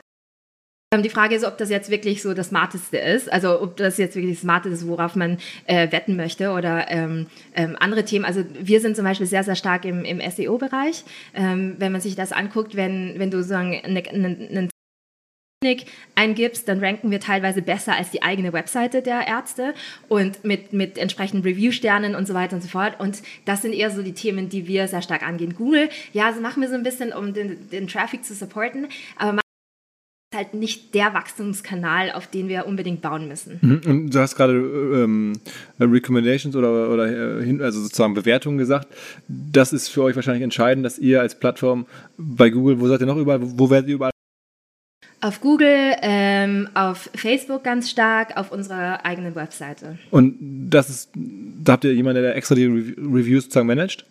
[0.93, 3.97] Ähm, Die Frage ist, ob das jetzt wirklich so das Smarteste ist, also ob das
[3.97, 8.25] jetzt wirklich smart ist, worauf man äh, wetten möchte oder ähm, ähm, andere Themen.
[8.25, 11.05] Also wir sind zum Beispiel sehr, sehr stark im, im SEO-Bereich.
[11.33, 14.69] Ähm, wenn man sich das anguckt, wenn, wenn du sagen, eine, eine, einen
[15.61, 19.73] Klinik eingibst, dann ranken wir teilweise besser als die eigene Webseite der Ärzte
[20.09, 22.99] und mit, mit entsprechenden Review-Sternen und so weiter und so fort.
[22.99, 25.55] Und das sind eher so die Themen, die wir sehr stark angehen.
[25.55, 29.41] Google, ja, das machen wir so ein bisschen, um den, den Traffic zu supporten, aber
[30.33, 33.59] halt nicht der Wachstumskanal, auf den wir unbedingt bauen müssen.
[33.61, 33.81] Mhm.
[33.85, 35.33] Und du hast gerade ähm,
[35.79, 38.87] Recommendations oder, oder äh, also sozusagen Bewertungen gesagt.
[39.27, 41.85] Das ist für euch wahrscheinlich entscheidend, dass ihr als Plattform
[42.17, 44.11] bei Google, wo seid ihr noch überall, wo werdet ihr überall?
[45.19, 49.99] Auf Google, ähm, auf Facebook ganz stark, auf unserer eigenen Webseite.
[50.09, 54.05] Und das ist, da habt ihr jemanden, der extra die Reviews sozusagen managt?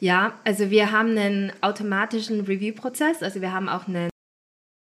[0.00, 4.08] Ja, also wir haben einen automatischen Review-Prozess, also wir haben auch einen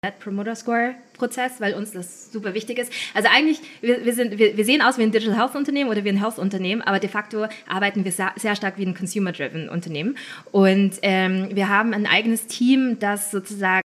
[0.05, 2.93] Net Promoter Score Prozess, weil uns das super wichtig ist.
[3.15, 6.03] Also eigentlich, wir, wir, sind, wir, wir sehen aus wie ein Digital Health Unternehmen oder
[6.03, 9.31] wie ein Health Unternehmen, aber de facto arbeiten wir sehr, sehr stark wie ein Consumer
[9.31, 10.17] Driven Unternehmen.
[10.51, 13.83] Und ähm, wir haben ein eigenes Team, das sozusagen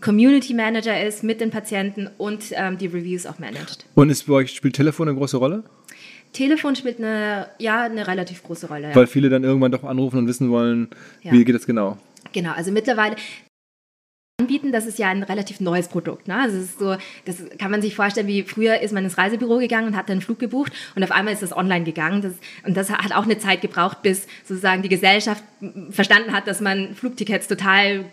[0.00, 3.86] Community Manager ist mit den Patienten und ähm, die Reviews auch managt.
[3.94, 5.62] Und ist bei euch, spielt Telefon eine große Rolle?
[6.32, 8.88] Telefon spielt eine, ja, eine relativ große Rolle.
[8.88, 8.96] Ja.
[8.96, 10.88] Weil viele dann irgendwann doch anrufen und wissen wollen,
[11.22, 11.30] ja.
[11.30, 11.98] wie geht das genau?
[12.32, 13.14] Genau, also mittlerweile,
[14.40, 16.28] anbieten, das ist ja ein relativ neues Produkt.
[16.28, 16.38] Ne?
[16.40, 19.96] Also so, das kann man sich vorstellen, wie früher ist man ins Reisebüro gegangen und
[19.96, 22.22] hat dann einen Flug gebucht und auf einmal ist das online gegangen.
[22.22, 25.42] Das, und das hat auch eine Zeit gebraucht, bis sozusagen die Gesellschaft
[25.90, 28.04] verstanden hat, dass man Flugtickets total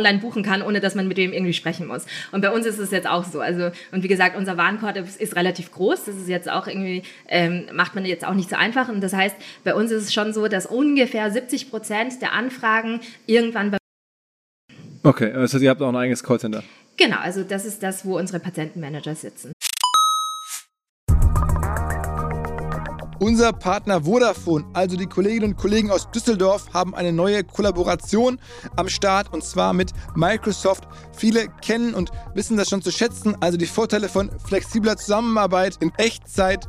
[0.00, 2.06] online buchen kann, ohne dass man mit dem irgendwie sprechen muss.
[2.32, 3.40] Und bei uns ist es jetzt auch so.
[3.40, 6.04] Also, und wie gesagt, unser Warenkorb ist, ist relativ groß.
[6.04, 8.88] Das ist jetzt auch irgendwie, ähm, macht man jetzt auch nicht so einfach.
[8.88, 13.00] Und das heißt, bei uns ist es schon so, dass ungefähr 70 Prozent der Anfragen
[13.26, 13.77] irgendwann bei
[15.02, 16.62] Okay, das heißt, ihr habt auch ein eigenes Callcenter.
[16.96, 19.52] Genau, also das ist das, wo unsere Patientenmanager sitzen.
[23.20, 28.38] Unser Partner Vodafone, also die Kolleginnen und Kollegen aus Düsseldorf, haben eine neue Kollaboration
[28.76, 30.84] am Start und zwar mit Microsoft.
[31.16, 35.90] Viele kennen und wissen das schon zu schätzen, also die Vorteile von flexibler Zusammenarbeit in
[35.96, 36.68] Echtzeit,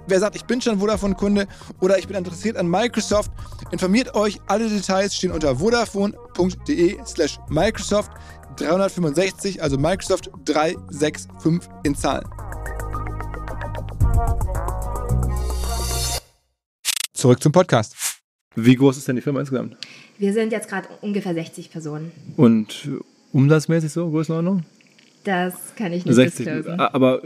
[0.07, 1.47] Wer sagt, ich bin schon Vodafone-Kunde
[1.79, 3.31] oder ich bin interessiert an Microsoft,
[3.71, 4.39] informiert euch.
[4.47, 8.11] Alle Details stehen unter vodafone.de slash Microsoft
[8.57, 12.27] 365, also Microsoft 365 in Zahlen.
[17.13, 17.95] Zurück zum Podcast.
[18.55, 19.77] Wie groß ist denn die Firma insgesamt?
[20.17, 22.11] Wir sind jetzt gerade ungefähr 60 Personen.
[22.35, 22.89] Und
[23.31, 24.65] umsatzmäßig so, Größenordnung?
[25.23, 26.79] Das kann ich nicht 60, disclosen.
[26.79, 27.21] Aber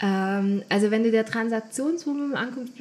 [0.00, 2.72] ähm, also wenn du dir Transaktionsvolumen anguckst,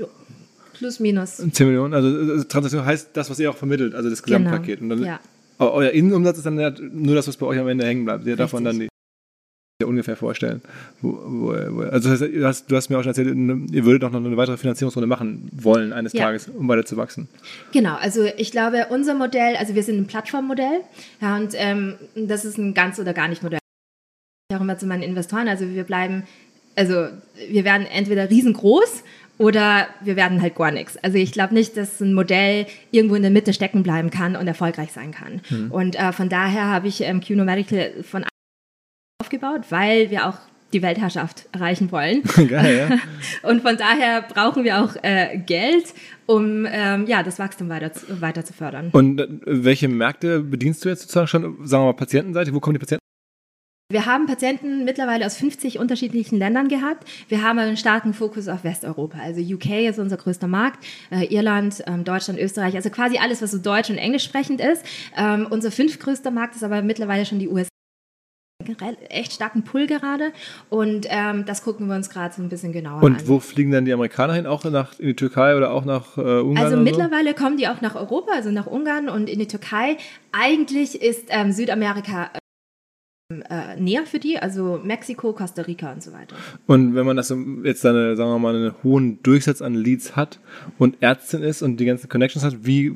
[0.74, 1.38] plus minus.
[1.38, 4.40] 10 Millionen, also, also Transaktion heißt das, was ihr auch vermittelt, also das genau.
[4.40, 4.80] Gesamtpaket.
[4.80, 4.94] Genau.
[4.94, 5.20] Und dann, ja.
[5.58, 6.56] Euer Innenumsatz ist dann
[6.92, 8.28] nur das, was bei euch am Ende hängen bleibt.
[8.28, 8.90] Ihr davon dann die
[9.84, 10.62] ungefähr vorstellen.
[11.02, 13.86] Wo, wo, wo, also das heißt, du, hast, du hast mir auch schon erzählt, ihr
[13.86, 16.24] würdet auch noch eine weitere Finanzierungsrunde machen wollen eines ja.
[16.24, 17.28] Tages, um weiter zu wachsen.
[17.74, 20.82] Genau, also ich glaube, unser Modell, also wir sind ein Plattformmodell
[21.22, 23.60] ja, und ähm, das ist ein ganz oder gar nicht Modell.
[24.50, 26.24] Ich auch immer zu meinen Investoren, also wir bleiben
[26.76, 27.08] also
[27.50, 29.04] wir werden entweder riesengroß
[29.38, 30.98] oder wir werden halt gar nichts.
[30.98, 34.48] Also ich glaube nicht, dass ein Modell irgendwo in der Mitte stecken bleiben kann und
[34.48, 35.42] erfolgreich sein kann.
[35.50, 35.72] Mhm.
[35.72, 38.24] Und äh, von daher habe ich ähm, QNO Medical von
[39.22, 40.38] aufgebaut, weil wir auch
[40.74, 42.24] die Weltherrschaft erreichen wollen.
[42.48, 43.00] Geil, ja.
[43.50, 45.94] Und von daher brauchen wir auch äh, Geld,
[46.26, 48.90] um ähm, ja, das Wachstum weiter, weiter zu fördern.
[48.92, 52.54] Und äh, welche Märkte bedienst du jetzt sozusagen schon, sagen wir mal, Patientenseite?
[52.54, 53.05] Wo kommen die Patienten?
[53.92, 57.08] Wir haben Patienten mittlerweile aus 50 unterschiedlichen Ländern gehabt.
[57.30, 59.20] Wir haben einen starken Fokus auf Westeuropa.
[59.20, 63.52] Also UK ist unser größter Markt, äh, Irland, ähm, Deutschland, Österreich, also quasi alles, was
[63.52, 64.84] so deutsch und englisch sprechend ist.
[65.16, 67.70] Ähm, unser fünftgrößter Markt ist aber mittlerweile schon die USA
[69.10, 70.32] echt starken Pull gerade
[70.72, 73.20] und ähm, das gucken wir uns gerade so ein bisschen genauer und an.
[73.20, 74.48] Und wo fliegen dann die Amerikaner hin?
[74.48, 76.66] Auch nach in die Türkei oder auch nach äh, Ungarn?
[76.66, 77.36] Also mittlerweile so?
[77.36, 79.98] kommen die auch nach Europa, also nach Ungarn und in die Türkei.
[80.32, 82.32] Eigentlich ist ähm, Südamerika
[83.30, 86.36] äh, näher für die, also Mexiko, Costa Rica und so weiter.
[86.68, 87.34] Und wenn man das
[87.64, 90.40] jetzt eine, sagen wir mal, einen hohen Durchsatz an Leads hat
[90.78, 92.94] und Ärztin ist und die ganzen Connections hat, wie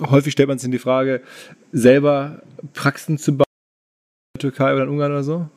[0.00, 1.20] häufig stellt man sich die Frage,
[1.72, 2.40] selber
[2.72, 3.44] Praxen zu bauen?
[4.32, 5.48] in der Türkei oder in Ungarn oder so?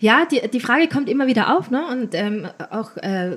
[0.00, 1.86] Ja, die, die Frage kommt immer wieder auf, ne?
[1.86, 3.36] Und ähm, auch äh,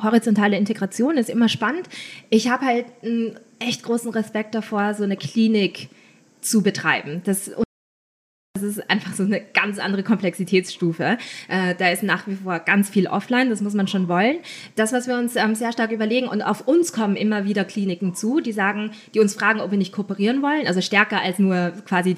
[0.00, 1.88] horizontale Integration ist immer spannend.
[2.28, 5.88] Ich habe halt einen echt großen Respekt davor, so eine Klinik
[6.40, 7.22] zu betreiben.
[7.24, 7.50] Das
[8.60, 11.18] das ist einfach so eine ganz andere Komplexitätsstufe.
[11.48, 14.38] Äh, da ist nach wie vor ganz viel offline, das muss man schon wollen.
[14.76, 18.14] Das, was wir uns ähm, sehr stark überlegen, und auf uns kommen immer wieder Kliniken
[18.14, 21.72] zu, die sagen, die uns fragen, ob wir nicht kooperieren wollen, also stärker als nur
[21.86, 22.16] quasi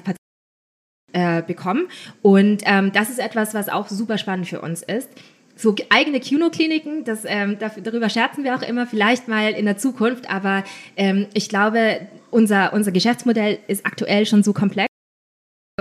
[1.13, 1.87] äh, bekommen.
[2.21, 5.09] Und ähm, das ist etwas, was auch super spannend für uns ist
[5.55, 10.27] so eigene Kino-Kliniken, das, ähm, darüber scherzen wir auch immer, vielleicht mal in der Zukunft,
[10.27, 10.63] aber
[10.97, 14.87] ähm, ich glaube, unser, unser Geschäftsmodell ist aktuell schon so komplex,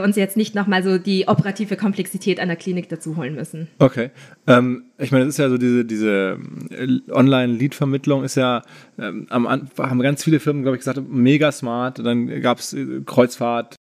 [0.00, 3.68] uns jetzt nicht nochmal so die operative Komplexität einer Klinik dazu holen müssen.
[3.78, 4.11] Okay.
[4.46, 6.38] Ähm, ich meine, das ist ja so diese, diese
[6.70, 8.62] äh, Online-Lead-Vermittlung ist ja,
[8.98, 12.72] ähm, am Anfang haben ganz viele Firmen, glaube ich, gesagt, mega smart, dann gab es
[12.72, 13.76] äh, Kreuzfahrt,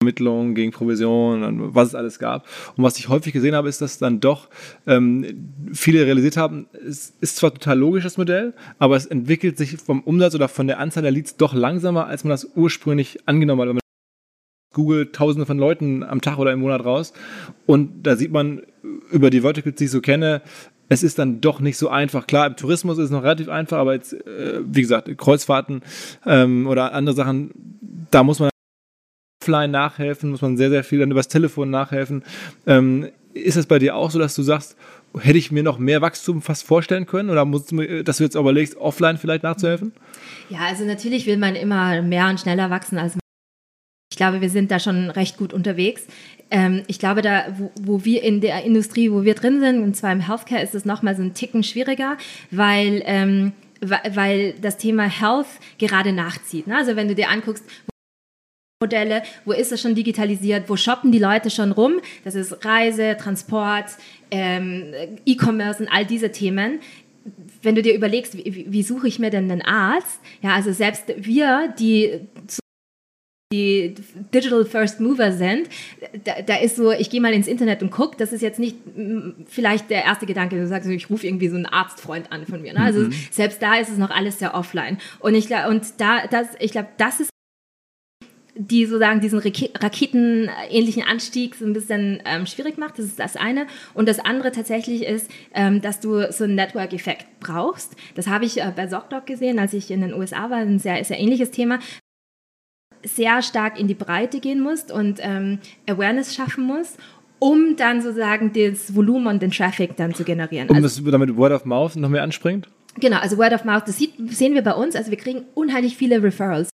[0.00, 2.46] Vermittlung gegen Provision und was es alles gab.
[2.76, 4.48] Und was ich häufig gesehen habe, ist, dass dann doch
[4.86, 9.76] ähm, viele realisiert haben, es ist zwar total logisch das Modell, aber es entwickelt sich
[9.78, 13.68] vom Umsatz oder von der Anzahl der Leads doch langsamer, als man das ursprünglich angenommen
[13.68, 13.85] hat.
[14.72, 17.12] Google tausende von Leuten am Tag oder im Monat raus.
[17.66, 18.62] Und da sieht man
[19.10, 20.42] über die Verticals, die ich so kenne,
[20.88, 22.26] es ist dann doch nicht so einfach.
[22.26, 25.82] Klar, im Tourismus ist es noch relativ einfach, aber jetzt, äh, wie gesagt, Kreuzfahrten
[26.24, 27.50] ähm, oder andere Sachen,
[28.10, 28.50] da muss man
[29.42, 32.22] offline nachhelfen, muss man sehr, sehr viel dann übers Telefon nachhelfen.
[32.66, 34.76] Ähm, ist es bei dir auch so, dass du sagst,
[35.18, 38.34] hätte ich mir noch mehr Wachstum fast vorstellen können oder musst du, dass du jetzt
[38.34, 39.92] überlegst, offline vielleicht nachzuhelfen?
[40.48, 43.20] Ja, also natürlich will man immer mehr und schneller wachsen als man.
[44.16, 46.06] Ich glaube, wir sind da schon recht gut unterwegs.
[46.50, 49.94] Ähm, ich glaube, da, wo, wo, wir in der Industrie, wo wir drin sind, und
[49.94, 52.16] zwar im Healthcare, ist es nochmal so ein Ticken schwieriger,
[52.50, 53.52] weil, ähm,
[53.82, 56.66] weil das Thema Health gerade nachzieht.
[56.66, 56.78] Ne?
[56.78, 57.62] Also wenn du dir anguckst,
[58.80, 62.00] Modelle, wo ist es schon digitalisiert, wo shoppen die Leute schon rum.
[62.24, 63.98] Das ist Reise, Transport,
[64.30, 64.94] ähm,
[65.26, 66.80] E-Commerce und all diese Themen.
[67.60, 70.20] Wenn du dir überlegst, wie, wie, suche ich mir denn einen Arzt?
[70.40, 72.20] Ja, also selbst wir, die
[73.52, 73.94] die
[74.34, 75.68] Digital First Mover sind,
[76.24, 78.76] da, da ist so, ich gehe mal ins Internet und gucke, das ist jetzt nicht
[79.46, 82.72] vielleicht der erste Gedanke, du sagst, ich rufe irgendwie so einen Arztfreund an von mir.
[82.72, 82.80] Ne?
[82.80, 83.14] Also mhm.
[83.30, 84.98] selbst da ist es noch alles sehr offline.
[85.20, 87.30] Und ich glaube, und da, das, ich glaube, das ist
[88.58, 92.98] die sozusagen diesen raketenähnlichen Anstieg so ein bisschen ähm, schwierig macht.
[92.98, 93.66] Das ist das eine.
[93.92, 97.94] Und das andere tatsächlich ist, ähm, dass du so einen Network-Effekt brauchst.
[98.14, 100.56] Das habe ich äh, bei ZocDoc gesehen, als ich in den USA war.
[100.56, 101.78] Ein sehr, sehr ähnliches Thema
[103.06, 106.98] sehr stark in die Breite gehen musst und ähm, Awareness schaffen musst,
[107.38, 110.68] um dann sozusagen das Volumen und den Traffic dann zu generieren.
[110.68, 112.68] Um also, das, damit Word of Mouth noch mehr anspringt?
[112.98, 114.96] Genau, also Word of Mouth, das sieht, sehen wir bei uns.
[114.96, 116.70] Also wir kriegen unheimlich viele Referrals.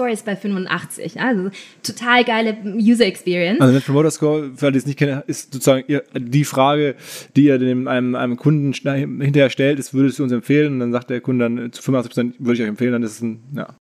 [0.00, 1.20] Stories bei 85.
[1.20, 1.50] Also
[1.84, 3.60] total geile User Experience.
[3.60, 5.84] Also Net Promoter Score, für alle, die es nicht kennen, ist sozusagen
[6.16, 6.96] die Frage,
[7.36, 10.74] die ihr dem, einem, einem Kunden hinterher stellt, ist, würdest du uns empfehlen?
[10.74, 13.22] Und dann sagt der Kunde dann zu 85% würde ich euch empfehlen, dann ist es
[13.22, 13.76] ein, ja.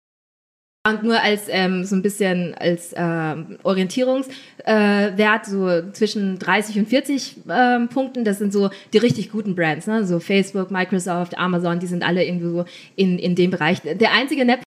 [0.88, 4.32] Und nur als ähm, so ein bisschen als ähm, Orientierungswert,
[4.64, 9.86] äh, so zwischen 30 und 40 ähm, Punkten, das sind so die richtig guten Brands,
[9.86, 10.06] ne?
[10.06, 12.64] so Facebook, Microsoft, Amazon, die sind alle irgendwie so
[12.96, 13.82] in, in dem Bereich.
[13.82, 14.60] Der einzige Net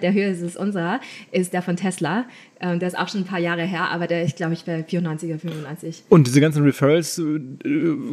[0.00, 1.00] der höchste ist unserer,
[1.32, 2.24] ist der von Tesla.
[2.60, 4.84] Ähm, der ist auch schon ein paar Jahre her, aber der ist, glaube ich, bei
[4.84, 6.04] 94 oder 95.
[6.08, 7.40] Und diese ganzen Referrals, äh,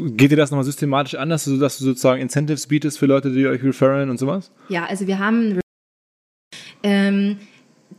[0.09, 3.31] geht dir das nochmal systematisch an, dass du, dass du sozusagen Incentives bietest für Leute,
[3.31, 4.51] die euch referen und sowas?
[4.67, 5.59] Ja, also wir haben
[6.83, 7.37] ähm,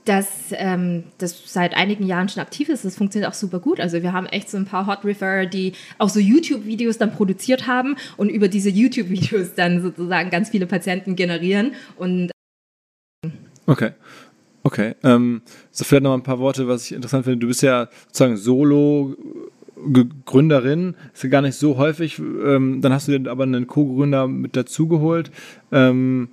[0.04, 2.84] das, ähm, das seit einigen Jahren schon aktiv ist.
[2.84, 3.78] Das funktioniert auch super gut.
[3.78, 7.66] Also wir haben echt so ein paar Hot Referrer, die auch so YouTube-Videos dann produziert
[7.66, 12.30] haben und über diese YouTube-Videos dann sozusagen ganz viele Patienten generieren und
[13.66, 13.90] Okay.
[14.62, 14.94] Okay.
[15.02, 17.38] Ähm, so vielleicht noch ein paar Worte, was ich interessant finde.
[17.38, 19.14] Du bist ja sozusagen Solo.
[20.24, 22.18] Gründerin, ist ja gar nicht so häufig.
[22.18, 25.30] Ähm, dann hast du dir aber einen Co-Gründer mit dazugeholt.
[25.70, 26.30] Ähm,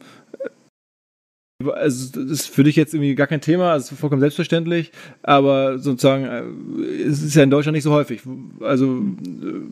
[1.64, 4.92] also das ist für dich jetzt irgendwie gar kein Thema, also vollkommen selbstverständlich,
[5.24, 8.22] aber sozusagen äh, es ist ja in Deutschland nicht so häufig.
[8.60, 9.02] Also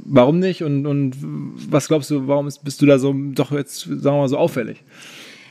[0.06, 1.16] warum nicht und, und
[1.70, 4.82] was glaubst du, warum bist du da so doch jetzt, sagen wir mal, so auffällig?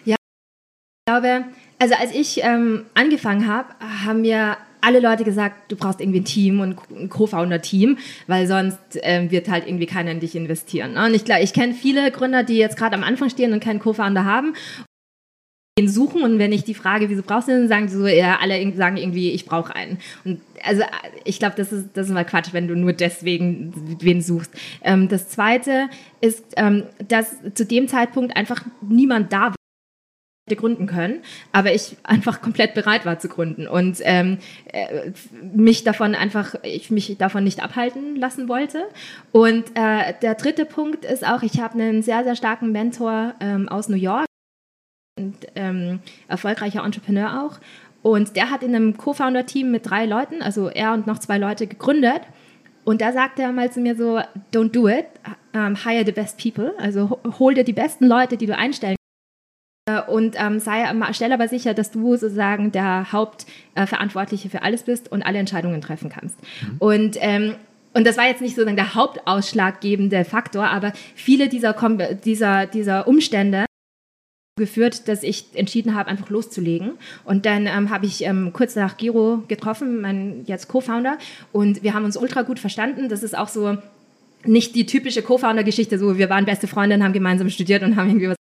[0.07, 1.45] Ja, ich glaube,
[1.79, 3.69] also als ich ähm, angefangen habe,
[4.07, 8.79] haben mir alle Leute gesagt, du brauchst irgendwie ein Team und ein Co-Founder-Team, weil sonst
[9.03, 10.95] ähm, wird halt irgendwie keiner in dich investieren.
[10.95, 11.07] Ne?
[11.07, 14.25] Und ich ich kenne viele Gründer, die jetzt gerade am Anfang stehen und keinen Co-Founder
[14.25, 14.55] haben
[15.79, 18.39] ihn suchen und wenn ich die frage, wieso brauchst du den, sagen sie so, ja,
[18.41, 19.99] alle sagen irgendwie, ich brauche einen.
[20.23, 20.83] Und also
[21.25, 24.53] ich glaube, das ist, das ist mal Quatsch, wenn du nur deswegen wen suchst.
[24.83, 25.89] Ähm, das zweite
[26.21, 29.55] ist, ähm, dass zu dem Zeitpunkt einfach niemand da war
[30.55, 34.37] gründen können, aber ich einfach komplett bereit war zu gründen und ähm,
[34.71, 35.13] äh,
[35.55, 38.83] mich davon einfach, ich mich davon nicht abhalten lassen wollte.
[39.31, 43.67] Und äh, der dritte Punkt ist auch, ich habe einen sehr, sehr starken Mentor ähm,
[43.71, 44.27] aus New York
[45.19, 47.59] und ähm, erfolgreicher Entrepreneur auch.
[48.03, 51.67] Und der hat in einem Co-Founder-Team mit drei Leuten, also er und noch zwei Leute,
[51.67, 52.23] gegründet.
[52.85, 54.21] Und da sagte er mal zu mir so,
[54.53, 55.07] don't do it,
[55.55, 56.75] um, hire the best people.
[56.79, 58.97] Also hol dir die besten Leute, die du einstellen
[60.07, 65.11] und ähm, sei, stell aber sicher, dass du sozusagen der Hauptverantwortliche äh, für alles bist
[65.11, 66.37] und alle Entscheidungen treffen kannst.
[66.41, 66.77] Mhm.
[66.79, 67.55] Und ähm,
[67.95, 71.75] und das war jetzt nicht sozusagen der hauptausschlaggebende Faktor, aber viele dieser,
[72.15, 73.67] dieser, dieser Umstände
[74.63, 76.93] geführt, dass ich entschieden habe, einfach loszulegen.
[77.25, 81.19] Und dann ähm, habe ich ähm, kurz nach Giro getroffen, mein jetzt Co-Founder,
[81.51, 83.09] und wir haben uns ultra gut verstanden.
[83.09, 83.77] Das ist auch so
[84.45, 88.29] nicht die typische Co-Founder-Geschichte, so wir waren beste Freundinnen, haben gemeinsam studiert und haben irgendwie
[88.29, 88.37] was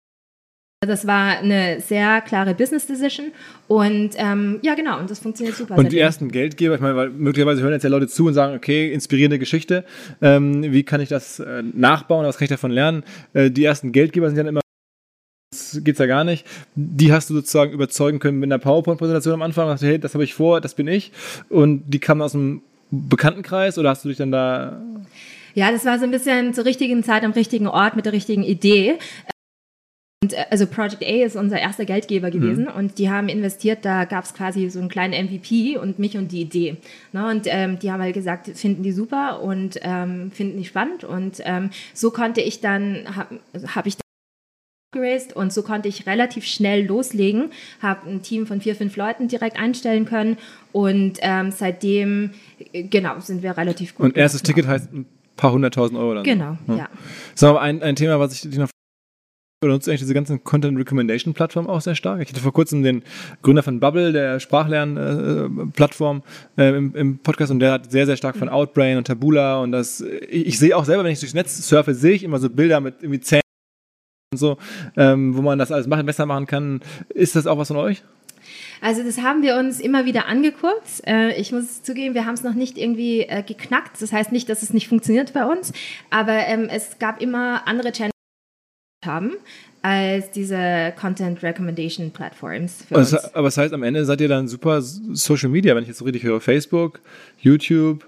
[0.86, 3.32] das war eine sehr klare Business Decision
[3.68, 5.76] und ähm, ja genau und das funktioniert super.
[5.76, 8.56] Und die ersten Geldgeber, ich meine, weil möglicherweise hören jetzt ja Leute zu und sagen,
[8.56, 9.86] okay, inspirierende Geschichte,
[10.22, 13.04] ähm, wie kann ich das äh, nachbauen, was kann ich davon lernen?
[13.34, 14.62] Äh, die ersten Geldgeber sind dann immer
[15.52, 16.46] das geht's ja gar nicht.
[16.76, 19.70] Die hast du sozusagen überzeugen können mit einer PowerPoint-Präsentation am Anfang.
[19.70, 21.12] Hast du, hey, das habe ich vor, das bin ich.
[21.50, 24.82] Und die kamen aus dem Bekanntenkreis oder hast du dich dann da
[25.58, 28.44] ja, das war so ein bisschen zur richtigen Zeit am richtigen Ort mit der richtigen
[28.44, 29.00] Idee.
[30.24, 32.78] Und äh, also Project A ist unser erster Geldgeber gewesen mhm.
[32.78, 36.32] und die haben investiert, da gab es quasi so einen kleinen MVP und mich und
[36.32, 36.78] die Idee.
[37.12, 37.28] Ne?
[37.28, 41.04] Und ähm, die haben halt gesagt, finden die super und ähm, finden die spannend.
[41.04, 43.40] Und ähm, so konnte ich dann, habe
[43.74, 43.96] hab ich
[44.92, 49.28] geraced und so konnte ich relativ schnell loslegen, habe ein Team von vier, fünf Leuten
[49.28, 50.38] direkt einstellen können
[50.72, 52.32] und ähm, seitdem,
[52.72, 54.06] äh, genau, sind wir relativ gut.
[54.06, 56.24] Und erstes Ticket heißt ein paar hunderttausend Euro dann?
[56.24, 56.76] Genau, ja.
[56.76, 56.90] ja.
[57.36, 58.70] So, ein, ein Thema, was ich noch
[59.60, 62.22] benutzt eigentlich diese ganzen Content Recommendation Plattform auch sehr stark.
[62.22, 63.04] Ich hatte vor kurzem den
[63.42, 66.22] Gründer von Bubble, der Sprachlern-Plattform,
[66.58, 69.72] äh, im, im, Podcast und der hat sehr, sehr stark von Outbrain und Tabula und
[69.72, 72.50] das, ich, ich sehe auch selber, wenn ich durchs Netz surfe, sehe ich immer so
[72.52, 73.42] Bilder mit irgendwie Zähnen
[74.34, 74.58] und so,
[74.98, 76.82] ähm, wo man das alles machen, besser machen kann.
[77.10, 78.04] Ist das auch was von euch?
[78.82, 81.02] Also das haben wir uns immer wieder angeguckt.
[81.06, 84.02] Äh, ich muss zugeben, wir haben es noch nicht irgendwie äh, geknackt.
[84.02, 85.72] Das heißt nicht, dass es nicht funktioniert bei uns,
[86.10, 88.12] aber ähm, es gab immer andere Channels
[89.06, 89.34] haben
[89.82, 92.86] als diese Content Recommendation Platforms.
[92.92, 93.18] Also.
[93.34, 96.06] Aber das heißt, am Ende seid ihr dann super Social Media, wenn ich jetzt so
[96.06, 96.42] richtig höre.
[96.42, 97.00] Facebook,
[97.40, 98.06] YouTube,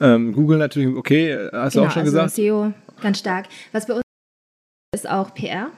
[0.00, 2.30] ähm, Google natürlich, okay, hast genau, du auch schon also gesagt.
[2.32, 3.46] SEO, ganz stark.
[3.72, 4.02] Was bei uns
[4.94, 5.70] ist auch PR.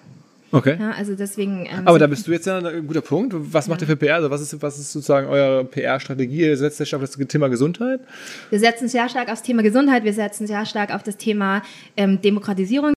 [0.53, 0.77] Okay.
[0.81, 1.67] Ja, also deswegen.
[1.67, 3.35] Ähm, aber da bist du jetzt ja ein guter Punkt.
[3.37, 3.87] Was macht ja.
[3.87, 4.17] ihr für PR?
[4.17, 6.47] Also was ist, was ist sozusagen eure PR-Strategie?
[6.47, 8.01] Ihr setzt stark auf das Thema Gesundheit?
[8.51, 10.03] Wir setzen sehr stark aufs Thema Gesundheit.
[10.03, 11.63] Wir setzen sehr stark auf das Thema
[11.97, 12.95] ähm, Demokratisierung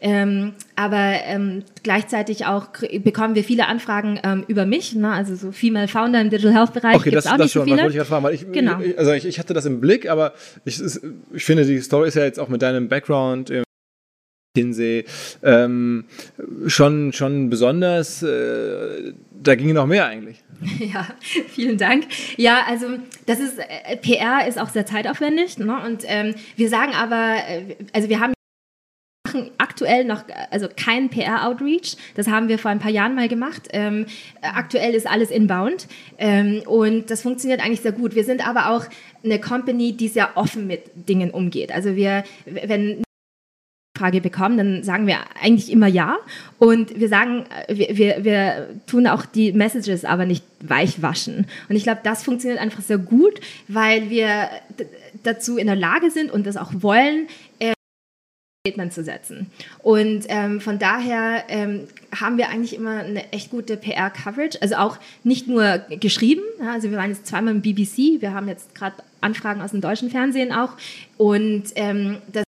[0.00, 2.68] ähm, aber ähm, gleichzeitig auch
[3.02, 5.10] bekommen wir viele Anfragen ähm, über mich, ne?
[5.12, 6.96] also so Female Founder im Digital Health Bereich.
[6.96, 7.82] Okay, das, auch das nicht schon, so viele.
[7.82, 8.80] wollte ich gerade fragen, weil ich, genau.
[8.80, 10.32] ich, also ich, ich hatte das im Blick, aber
[10.64, 10.80] ich,
[11.32, 13.62] ich finde, die Story ist ja jetzt auch mit deinem Background im
[14.54, 15.04] Kinsey
[15.42, 16.06] ähm,
[16.66, 18.22] schon, schon besonders.
[18.22, 20.42] Äh, da ginge noch mehr eigentlich.
[20.78, 21.08] Ja,
[21.48, 22.04] vielen Dank.
[22.36, 22.86] Ja, also
[23.26, 25.74] das ist äh, PR ist auch sehr zeitaufwendig ne?
[25.86, 28.34] und ähm, wir sagen aber, äh, also wir haben
[29.58, 31.96] aktuell noch also keinen PR-Outreach.
[32.14, 33.68] Das haben wir vor ein paar Jahren mal gemacht.
[33.72, 34.06] Ähm,
[34.42, 35.86] aktuell ist alles inbound
[36.18, 38.14] ähm, und das funktioniert eigentlich sehr gut.
[38.14, 38.84] Wir sind aber auch
[39.24, 41.72] eine Company, die sehr offen mit Dingen umgeht.
[41.72, 43.02] Also wir, wenn
[44.00, 46.16] Frage bekommen, dann sagen wir eigentlich immer ja.
[46.58, 51.46] Und wir sagen, wir, wir, wir tun auch die Messages aber nicht weich waschen.
[51.68, 54.48] Und ich glaube, das funktioniert einfach sehr gut, weil wir
[55.22, 57.28] dazu in der Lage sind und das auch wollen,
[58.66, 59.50] Statement zu setzen.
[59.82, 64.98] Und ähm, von daher ähm, haben wir eigentlich immer eine echt gute PR-Coverage, also auch
[65.24, 68.96] nicht nur geschrieben, ja, also wir waren jetzt zweimal im BBC, wir haben jetzt gerade
[69.22, 70.76] Anfragen aus dem deutschen Fernsehen auch
[71.16, 72.44] und ähm, das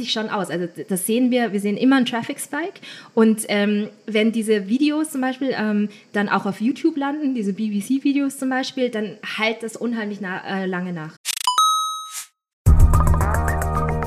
[0.00, 0.50] sich schon aus.
[0.50, 2.80] Also das sehen wir, wir sehen immer einen Traffic Spike
[3.14, 8.38] und ähm, wenn diese Videos zum Beispiel ähm, dann auch auf YouTube landen, diese BBC-Videos
[8.38, 11.16] zum Beispiel, dann halt das unheimlich na äh, lange nach.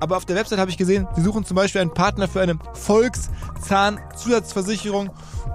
[0.00, 2.58] aber auf der Website habe ich gesehen, sie suchen zum Beispiel einen Partner für eine
[2.74, 5.10] Volkszahnzusatzversicherung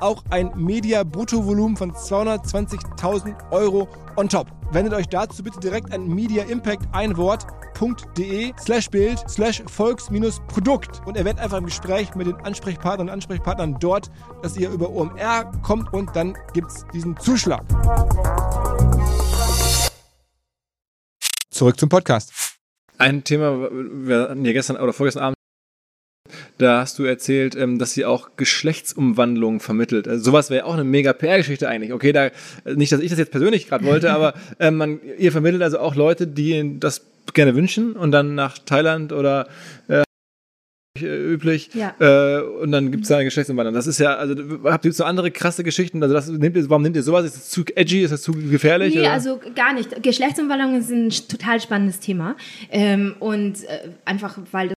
[0.00, 4.48] auch ein Media-Bruttovolumen von 220.000 Euro on top.
[4.72, 10.08] Wendet euch dazu bitte direkt an Media Impact ein Wort.de slash Bild slash Volks
[10.48, 14.10] Produkt und erwähnt einfach im Gespräch mit den Ansprechpartnern und Ansprechpartnern dort,
[14.42, 17.64] dass ihr über OMR kommt und dann gibt es diesen Zuschlag.
[21.50, 22.32] Zurück zum Podcast.
[22.98, 25.35] Ein Thema, wir hatten ja gestern oder vorgestern Abend
[26.58, 30.08] da hast du erzählt, ähm, dass sie auch Geschlechtsumwandlungen vermittelt.
[30.08, 31.92] Also sowas wäre auch eine mega PR-Geschichte eigentlich.
[31.92, 32.30] Okay, da
[32.64, 35.94] nicht, dass ich das jetzt persönlich gerade wollte, aber ähm, man, ihr vermittelt also auch
[35.94, 37.02] Leute, die das
[37.34, 39.48] gerne wünschen und dann nach Thailand oder
[39.88, 40.02] äh,
[41.02, 41.94] üblich Ja.
[41.98, 43.74] äh, und dann gibt es da eine Geschlechtsumwandlung.
[43.74, 46.02] Das ist ja, also habt ihr so andere krasse Geschichten?
[46.02, 47.24] Also das, nehmt ihr, warum nehmt ihr sowas?
[47.26, 48.02] Ist das zu edgy?
[48.02, 48.94] Ist das zu gefährlich?
[48.94, 49.12] Nee, oder?
[49.12, 50.02] also gar nicht.
[50.02, 52.36] Geschlechtsumwandlung ist ein total spannendes Thema.
[52.70, 54.75] Ähm, und äh, einfach, weil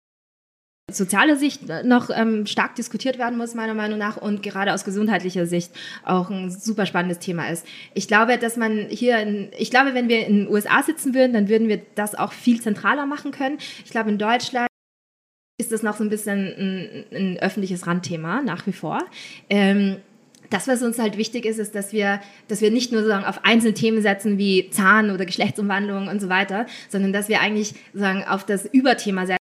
[0.89, 4.83] das soziale Sicht noch ähm, stark diskutiert werden muss, meiner Meinung nach, und gerade aus
[4.83, 5.71] gesundheitlicher Sicht
[6.03, 7.65] auch ein super spannendes Thema ist.
[7.93, 11.33] Ich glaube, dass man hier, in, ich glaube, wenn wir in den USA sitzen würden,
[11.33, 13.57] dann würden wir das auch viel zentraler machen können.
[13.85, 14.67] Ich glaube, in Deutschland
[15.57, 18.99] ist das noch so ein bisschen ein, ein öffentliches Randthema nach wie vor.
[19.49, 19.97] Ähm,
[20.49, 23.45] das, was uns halt wichtig ist, ist, dass wir, dass wir nicht nur sozusagen auf
[23.45, 28.23] einzelne Themen setzen wie Zahn- oder Geschlechtsumwandlung und so weiter, sondern dass wir eigentlich sozusagen
[28.23, 29.38] auf das Überthema setzen.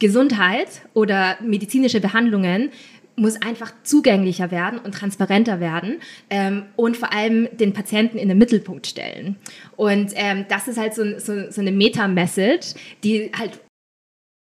[0.00, 2.70] Gesundheit oder medizinische Behandlungen
[3.16, 5.96] muss einfach zugänglicher werden und transparenter werden
[6.30, 9.36] ähm, und vor allem den Patienten in den Mittelpunkt stellen.
[9.76, 12.74] Und ähm, das ist halt so, so, so eine Meta-Message,
[13.04, 13.60] die halt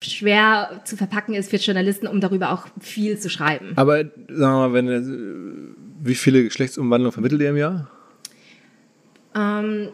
[0.02, 3.72] schwer zu verpacken ist für Journalisten, um darüber auch viel zu schreiben.
[3.76, 7.90] Aber sagen wir mal, wenn äh, wie viele Geschlechtsumwandlungen vermittelt ihr im Jahr?
[9.34, 9.88] Ähm,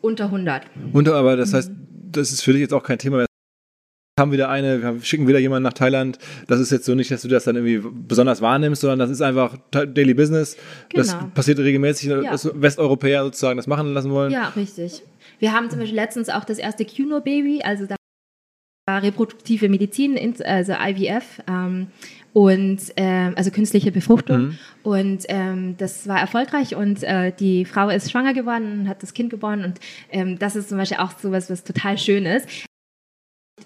[0.00, 0.62] unter 100.
[0.92, 1.72] Und, aber das heißt,
[2.10, 3.27] das ist für dich jetzt auch kein Thema mehr.
[4.18, 6.18] Wir haben wieder eine, wir schicken wieder jemanden nach Thailand.
[6.48, 9.22] Das ist jetzt so nicht, dass du das dann irgendwie besonders wahrnimmst, sondern das ist
[9.22, 10.56] einfach Daily Business.
[10.92, 11.30] Das Genau.
[11.34, 12.22] passiert regelmäßig, Ja.
[12.22, 14.32] dass Westeuropäer sozusagen das machen lassen wollen.
[14.32, 15.02] Ja, richtig.
[15.38, 17.94] Wir haben zum Beispiel letztens auch das erste Cuno-Baby, also da
[18.88, 21.40] war reproduktive Medizin, also IVF.
[21.48, 21.86] Ähm,
[22.32, 24.58] und ähm, also künstliche Befruchtung Mhm.
[24.82, 29.14] und ähm, das war erfolgreich und äh, die Frau ist schwanger geworden und hat das
[29.14, 29.80] Kind geboren und
[30.12, 32.46] ähm, das ist zum Beispiel auch sowas, was total schön ist.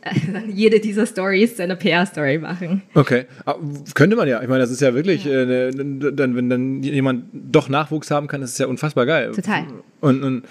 [0.49, 2.82] Jede dieser Stories zu einer PR-Story machen.
[2.95, 3.61] Okay, Aber
[3.95, 4.43] könnte man ja.
[4.43, 8.26] Ich meine, das ist ja wirklich, äh, ne- dann, wenn dann jemand doch Nachwuchs haben
[8.26, 9.32] kann, das ist ja unfassbar geil.
[9.32, 9.64] Total.
[10.01, 10.45] Und, und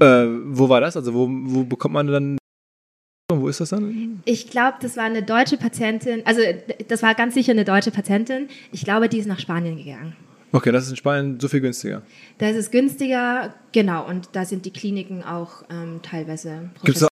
[0.00, 0.96] äh, wo war das?
[0.96, 2.38] Also wo, wo bekommt man dann?
[3.32, 4.20] Wo ist das dann?
[4.24, 6.40] Ich glaube, das war eine deutsche Patientin, also
[6.88, 8.48] das war ganz sicher eine deutsche Patientin.
[8.72, 10.16] Ich glaube, die ist nach Spanien gegangen.
[10.52, 12.02] Okay, das ist in Spanien so viel günstiger.
[12.38, 17.06] Da ist günstiger, genau, und da sind die Kliniken auch ähm, teilweise Gibt es.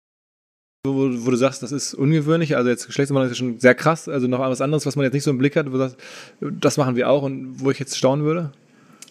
[0.94, 2.56] Wo, wo du sagst, das ist ungewöhnlich?
[2.56, 4.08] Also jetzt Geschlechtsumwandlung ist ja schon sehr krass.
[4.08, 5.98] Also noch was anderes, was man jetzt nicht so im Blick hat, wo du sagst,
[6.40, 8.52] das machen wir auch und wo ich jetzt staunen würde?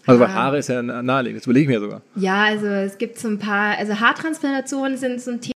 [0.07, 0.35] Also Ähm.
[0.35, 1.41] Haare ist ja naheliegend.
[1.41, 2.03] Das überlege ich mir sogar.
[2.16, 5.55] Ja, also es gibt so ein paar, also Haartransplantationen sind so ein Thema,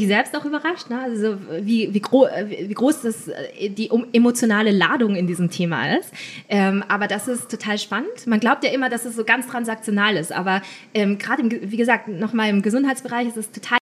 [0.00, 0.98] die selbst auch überrascht, ne?
[1.02, 5.94] also so wie, wie, gro wie groß das, äh, die emotionale Ladung in diesem Thema
[5.98, 6.10] ist.
[6.48, 8.26] Ähm, aber das ist total spannend.
[8.26, 10.62] Man glaubt ja immer, dass es so ganz transaktional ist, aber
[10.94, 13.79] ähm, gerade, wie gesagt, nochmal im Gesundheitsbereich ist es total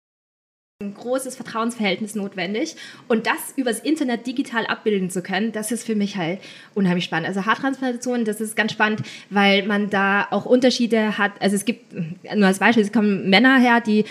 [0.81, 2.75] ein großes Vertrauensverhältnis notwendig
[3.07, 6.39] und das übers Internet digital abbilden zu können, das ist für mich halt
[6.73, 7.27] unheimlich spannend.
[7.27, 11.31] Also Haartransplantation, das ist ganz spannend, weil man da auch Unterschiede hat.
[11.39, 11.93] Also es gibt,
[12.35, 14.05] nur als Beispiel, es kommen Männer her, die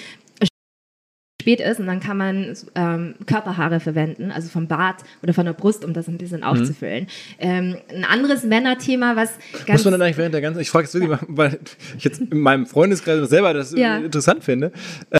[1.40, 5.54] spät ist und dann kann man ähm, Körperhaare verwenden, also vom Bart oder von der
[5.54, 7.06] Brust, um das ein bisschen aufzufüllen.
[7.38, 9.30] Ähm, ein anderes Männerthema, was
[9.66, 9.72] ganz Mhm.
[9.72, 11.58] Muss man dann eigentlich während der ganzen, ich frage jetzt wirklich mal, weil
[11.96, 13.96] ich jetzt in meinem Freundeskreis selber das Ja.
[13.96, 14.70] interessant finde,
[15.08, 15.16] äh,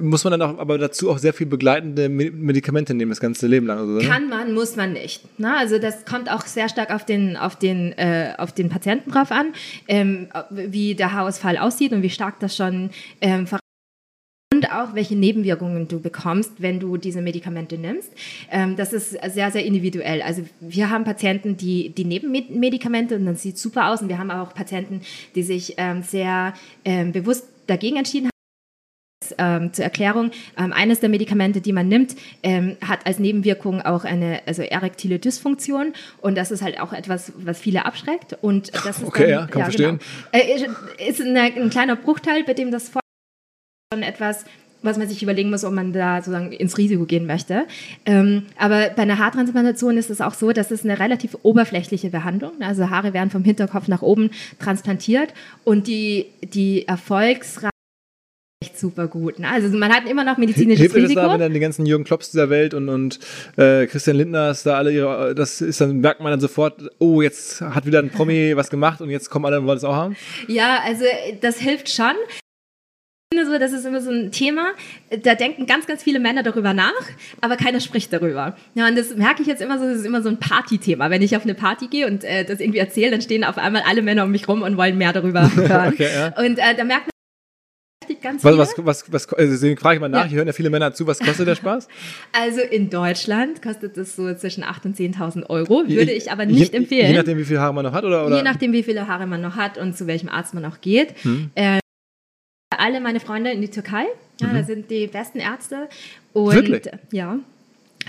[0.00, 3.46] muss man dann auch, aber dazu auch sehr viel begleitende Me- Medikamente nehmen, das ganze
[3.46, 3.78] Leben lang.
[3.78, 4.04] Also, ne?
[4.04, 5.22] Kann man, muss man nicht.
[5.38, 9.10] Na, also das kommt auch sehr stark auf den, auf den, äh, auf den Patienten
[9.10, 9.52] drauf an,
[9.88, 13.46] ähm, wie der Haarausfall aussieht und wie stark das schon ähm,
[14.54, 18.12] und auch welche Nebenwirkungen du bekommst, wenn du diese Medikamente nimmst.
[18.50, 20.20] Ähm, das ist sehr, sehr individuell.
[20.20, 24.10] Also wir haben Patienten, die, die nehmen Med- Medikamente und dann sieht super aus und
[24.10, 25.00] wir haben auch Patienten,
[25.34, 26.52] die sich ähm, sehr
[26.84, 28.31] ähm, bewusst dagegen entschieden haben.
[29.38, 34.04] Ähm, zur Erklärung, ähm, eines der Medikamente, die man nimmt, ähm, hat als Nebenwirkung auch
[34.04, 38.98] eine also erektile Dysfunktion und das ist halt auch etwas, was viele abschreckt und das
[38.98, 40.00] ist Okay, dann, ja, kann man verstehen.
[40.32, 40.44] Genau.
[40.44, 42.90] Äh, ist- eine, ein kleiner Bruchteil, bei dem das
[43.92, 44.44] schon etwas
[44.84, 47.66] was man sich überlegen muss, ob man da sozusagen ins Risiko gehen möchte.
[48.04, 52.50] Ähm, aber bei einer Haartransplantation ist es auch so, dass es eine relativ oberflächliche Behandlung,
[52.60, 57.71] also Haare werden vom Hinterkopf nach oben transplantiert und die, die Erfolgsrate
[58.82, 59.38] super gut.
[59.38, 59.48] Ne?
[59.48, 61.26] Also man hat immer noch medizinisches Hilft euch das Risiko.
[61.26, 63.18] da, wenn dann die ganzen Jürgen Klopps dieser Welt und, und
[63.56, 67.62] äh, Christian Lindners da alle ihre, das ist dann, merkt man dann sofort, oh, jetzt
[67.62, 70.16] hat wieder ein Promi was gemacht und jetzt kommen alle und wollen es auch haben?
[70.48, 71.04] Ja, also
[71.40, 72.12] das hilft schon.
[73.32, 74.72] Ich finde so, das ist immer so ein Thema,
[75.22, 76.92] da denken ganz, ganz viele Männer darüber nach,
[77.40, 78.58] aber keiner spricht darüber.
[78.74, 81.08] Ja, und das merke ich jetzt immer so, das ist immer so ein Partythema.
[81.08, 83.84] Wenn ich auf eine Party gehe und äh, das irgendwie erzähle, dann stehen auf einmal
[83.88, 85.94] alle Männer um mich rum und wollen mehr darüber hören.
[85.94, 86.26] Okay, ja.
[86.44, 87.12] Und äh, da merkt man
[88.22, 90.26] ganz Was, was, was, was, also deswegen frage ich mal nach, Ja.
[90.28, 91.88] hier hören ja viele Männer zu, was kostet der Spaß?
[92.32, 96.72] Also in Deutschland kostet es so zwischen 8.000 und 10.000 Euro, würde ich aber nicht
[96.72, 97.10] je, empfehlen.
[97.10, 98.26] Je nachdem, wie viele Haare man noch hat, oder?
[98.26, 98.36] oder?
[98.36, 101.14] Je nachdem, wie viele Haare man noch hat und zu welchem Arzt man auch geht.
[101.22, 101.50] Hm.
[101.54, 101.78] Äh,
[102.76, 104.04] alle meine Freunde in die Türkei,
[104.40, 105.88] ja, da sind die besten Ärzte.
[106.32, 106.54] Und Mhm.
[106.72, 106.92] Wirklich?
[107.12, 107.38] ja,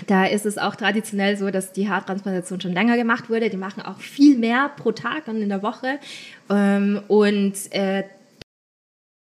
[0.06, 3.50] da ist es auch traditionell so, dass die Haartransplantation schon länger gemacht wurde.
[3.50, 5.98] Die machen auch viel mehr pro Tag und in der Woche.
[6.50, 8.02] Ähm, und äh,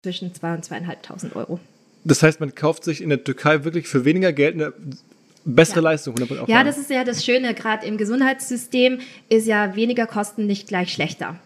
[0.05, 1.59] zwischen 2.000 und 2.500 Euro.
[2.05, 4.73] Das heißt, man kauft sich in der Türkei wirklich für weniger Geld eine
[5.45, 5.83] bessere Ja.
[5.91, 6.15] Leistung.
[6.17, 10.47] 100% auf Ja, das ist ja das Schöne, gerade im Gesundheitssystem ist ja weniger Kosten
[10.47, 11.37] nicht gleich schlechter.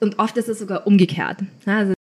[0.00, 1.38] Und oft ist es sogar umgekehrt.
[1.64, 1.94] Also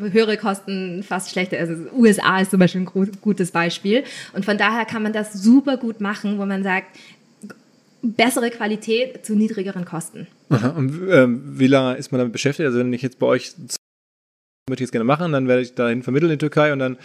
[0.00, 1.58] höhere Kosten fast schlechter.
[1.58, 4.04] Also USA ist zum Beispiel ein gutes Beispiel.
[4.32, 6.96] Und von daher kann man das super gut machen, wo man sagt,
[8.02, 10.26] bessere Qualität zu niedrigeren Kosten.
[10.50, 10.68] Aha.
[10.68, 12.66] Und ähm, wie lange ist man damit beschäftigt?
[12.66, 13.52] Also wenn ich jetzt bei euch
[14.68, 16.96] möchte ich jetzt gerne machen, dann werde ich dahin vermitteln in die Türkei und dann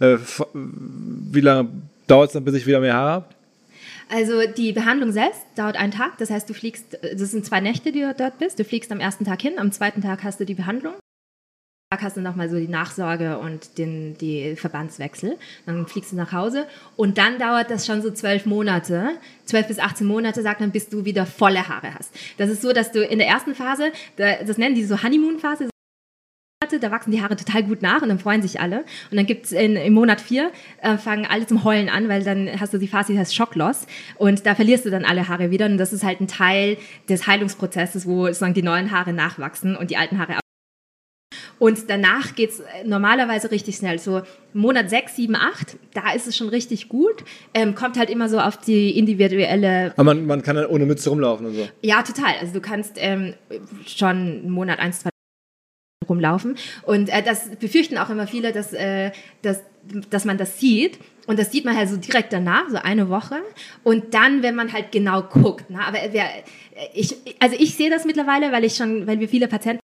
[0.00, 0.16] äh,
[0.54, 1.68] wie lange
[2.06, 3.26] dauert es dann, bis ich wieder mehr Haare habe?
[4.10, 6.18] Also die Behandlung selbst dauert einen Tag.
[6.18, 8.58] Das heißt, du fliegst, das sind zwei Nächte, die du dort bist.
[8.58, 10.92] Du fliegst am ersten Tag hin, am zweiten Tag hast du die Behandlung.
[10.94, 15.38] Am Tag hast du nochmal so die Nachsorge und den, die Verbandswechsel.
[15.64, 16.66] Dann fliegst du nach Hause
[16.96, 19.10] und dann dauert das schon so zwölf Monate,
[19.46, 22.12] zwölf bis 18 Monate, sagt man, bis du wieder volle Haare hast.
[22.36, 25.70] Das ist so, dass du in der ersten Phase, da- das nennen die so Honeymoon-Phase,
[26.70, 28.84] da wachsen die Haare total gut nach und dann freuen sich alle.
[29.10, 30.50] Und dann gibt's in, im Monat vier,
[30.82, 33.86] äh, fangen alle zum Heulen an, weil dann hast du die Phase, die heißt Schockloss.
[34.16, 35.66] Und da verlierst du dann alle Haare wieder.
[35.66, 36.76] Und das ist halt ein Teil
[37.08, 40.40] des Heilungsprozesses, wo sozusagen die neuen Haare nachwachsen und die alten Haare ab.
[41.58, 44.00] Und danach geht's äh, normalerweise richtig schnell.
[44.00, 47.22] So Monat sechs, sieben, acht, da ist es schon richtig gut.
[47.54, 51.08] Ähm, kommt halt immer so auf die individuelle Aber man, man kann dann ohne Mütze
[51.10, 51.68] rumlaufen und so.
[51.82, 52.34] ja, total.
[52.40, 53.34] Also du kannst ähm,
[53.86, 55.11] schon Monat, eins, zwei
[56.12, 56.56] rumlaufen.
[56.82, 59.10] Und äh, das befürchten auch immer viele, dass, äh,
[59.42, 59.62] dass,
[60.10, 60.98] dass man das sieht.
[61.26, 63.36] Und das sieht man halt so direkt danach, so eine Woche.
[63.84, 65.70] Und dann, wenn man halt genau guckt.
[65.70, 65.78] Ne?
[65.86, 66.26] Aber wer,
[66.94, 69.82] ich, also ich sehe das mittlerweile, weil ich schon, weil wir viele Patienten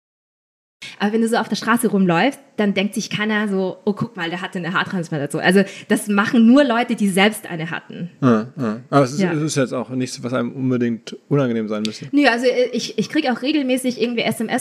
[1.03, 4.17] aber wenn du so auf der Straße rumläufst, dann denkt sich keiner so, oh guck
[4.17, 5.43] mal, der hatte eine Haartransplantation.
[5.43, 8.11] Also das machen nur Leute, die selbst eine hatten.
[8.21, 8.77] Ah, ah.
[8.89, 9.33] Aber es ist, Ja.
[9.33, 12.07] es ist jetzt auch nichts, was einem unbedingt unangenehm sein müsste.
[12.13, 14.61] Nö, also äh, ich, ich kriege auch regelmäßig irgendwie SMS,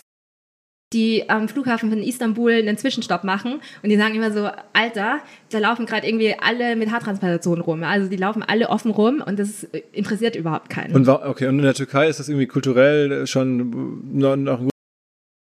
[0.92, 5.20] die am Flughafen von Istanbul einen Zwischenstopp machen und die sagen immer so, Alter,
[5.50, 7.82] da laufen gerade irgendwie alle mit Haartransplantationen rum.
[7.84, 10.94] Also die laufen alle offen rum und das interessiert überhaupt keinen.
[10.94, 14.70] Und okay, und in der Türkei ist das irgendwie kulturell schon noch, gut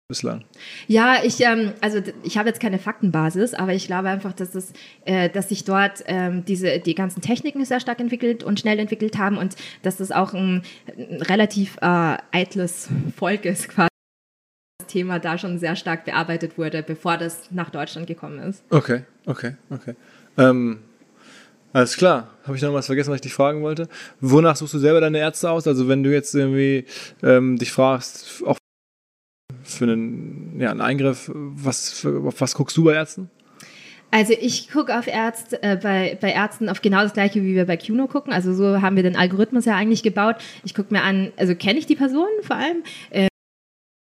[0.08, 0.44] bislang.
[0.88, 4.72] Ja, ich, ähm, also ich habe jetzt keine Faktenbasis, aber ich glaube einfach, dass es,
[5.04, 9.16] äh, dass sich dort ähm, diese die ganzen Techniken sehr stark entwickelt und schnell entwickelt
[9.18, 10.62] haben und dass das auch ein,
[10.98, 13.89] ein relativ äh, eitles Volk ist quasi.
[14.90, 18.62] Thema da schon sehr stark bearbeitet wurde, bevor das nach Deutschland gekommen ist.
[18.70, 19.94] Okay, okay, okay.
[20.36, 20.80] Ähm,
[21.72, 22.30] alles klar.
[22.44, 23.88] Habe ich noch was vergessen, was ich dich fragen wollte?
[24.20, 25.66] Wonach suchst du selber deine Ärzte aus?
[25.66, 26.84] Also wenn du jetzt irgendwie
[27.22, 28.58] ähm, dich fragst, auch
[29.62, 33.30] für einen, ja, einen Eingriff, was, für, auf was guckst du bei Ärzten?
[34.10, 37.66] Also ich gucke auf Ärzte, äh, bei, bei Ärzten auf genau das gleiche, wie wir
[37.66, 38.32] bei Cuno gucken.
[38.32, 40.36] Also so haben wir den Algorithmus ja eigentlich gebaut.
[40.64, 42.82] Ich gucke mir an, also kenne ich die Person vor allem.
[43.10, 43.28] Äh,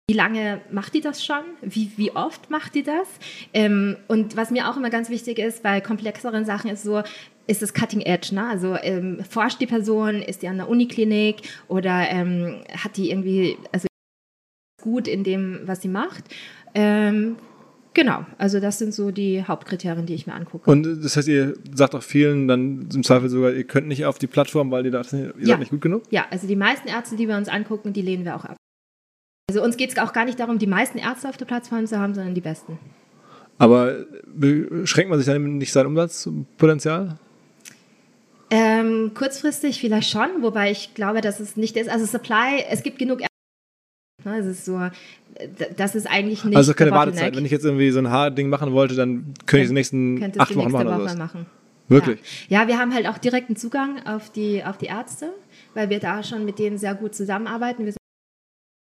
[0.09, 1.43] wie lange macht die das schon?
[1.61, 3.07] Wie, wie oft macht die das?
[3.53, 7.03] Ähm, und was mir auch immer ganz wichtig ist, bei komplexeren Sachen ist so,
[7.45, 8.47] ist es Cutting Edge, ne?
[8.47, 13.55] Also ähm, forscht die Person, ist die an der Uniklinik oder ähm, hat die irgendwie,
[13.71, 13.87] also
[14.81, 16.23] gut in dem, was sie macht?
[16.73, 17.35] Ähm,
[17.93, 20.71] genau, also das sind so die Hauptkriterien, die ich mir angucke.
[20.71, 24.17] Und das heißt, ihr sagt auch vielen dann im Zweifel sogar, ihr könnt nicht auf
[24.17, 25.45] die Plattform, weil ihr, da, ihr Ja.
[25.49, 26.01] seid nicht gut genug?
[26.09, 28.55] Ja, also die meisten Ärzte, die wir uns angucken, die lehnen wir auch ab.
[29.49, 31.97] Also uns geht es auch gar nicht darum, die meisten Ärzte auf der Plattform zu
[31.97, 32.77] haben, sondern die besten.
[33.57, 37.17] Aber beschränkt man sich dann nicht sein Umsatzpotenzial?
[38.51, 41.89] Ähm, kurzfristig vielleicht schon, wobei ich glaube, dass es nicht ist.
[41.89, 43.29] Also Supply, es gibt genug Ärzte,
[44.23, 44.79] Ne, Es ist so,
[45.77, 46.91] das ist eigentlich nicht Also keine.
[46.91, 47.35] Wartezeit.
[47.35, 50.55] Wenn ich jetzt irgendwie so ein Haarding machen wollte, dann könnte ich den nächsten acht
[50.55, 51.17] Wochen nächste machen oder Woche so.
[51.17, 51.45] machen.
[51.87, 52.19] Wirklich?
[52.49, 52.61] Ja.
[52.61, 55.33] ja, wir haben halt auch direkten Zugang auf die, auf die Ärzte,
[55.73, 57.85] weil wir da schon mit denen sehr gut zusammenarbeiten.
[57.85, 57.98] Wir sind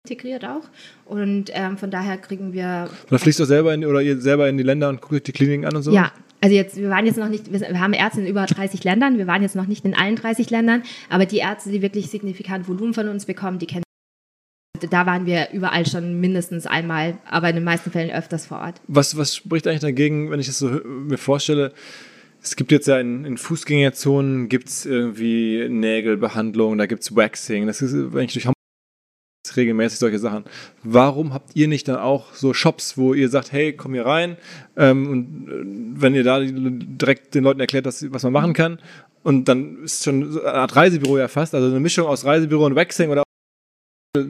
[0.05, 0.63] integriert auch
[1.05, 4.57] und ähm, von daher kriegen wir Oder fliegst du selber in, oder ihr selber in
[4.57, 5.91] die Länder und guckt euch die Kliniken an und so?
[5.91, 9.17] Ja, also jetzt, wir waren jetzt noch nicht, wir, haben Ärzte in über 30 Ländern,
[9.17, 12.67] wir waren jetzt noch nicht in allen 30 Ländern, aber die Ärzte, die wirklich signifikant
[12.67, 13.83] Volumen von uns bekommen, die kennen
[14.91, 18.81] da waren wir überall schon mindestens einmal, aber in den meisten Fällen öfters vor Ort.
[18.87, 21.73] Was, was spricht eigentlich dagegen, wenn ich das so mir vorstelle?
[22.41, 27.65] Es gibt jetzt ja in, in Fußgängerzonen gibt's irgendwie Nägelbehandlung, da gibt's Waxing.
[27.65, 28.54] Das ist, wenn ich durch Hamburg
[29.57, 30.45] regelmäßig solche Sachen.
[30.83, 34.37] Warum habt ihr nicht dann auch so Shops, wo ihr sagt, hey, komm hier rein
[34.77, 38.79] ähm, und äh, wenn ihr da direkt den Leuten erklärt, dass, was man machen kann
[39.23, 42.75] und dann ist schon eine Art Reisebüro ja fast, also eine Mischung aus Reisebüro und
[42.75, 43.23] Waxing oder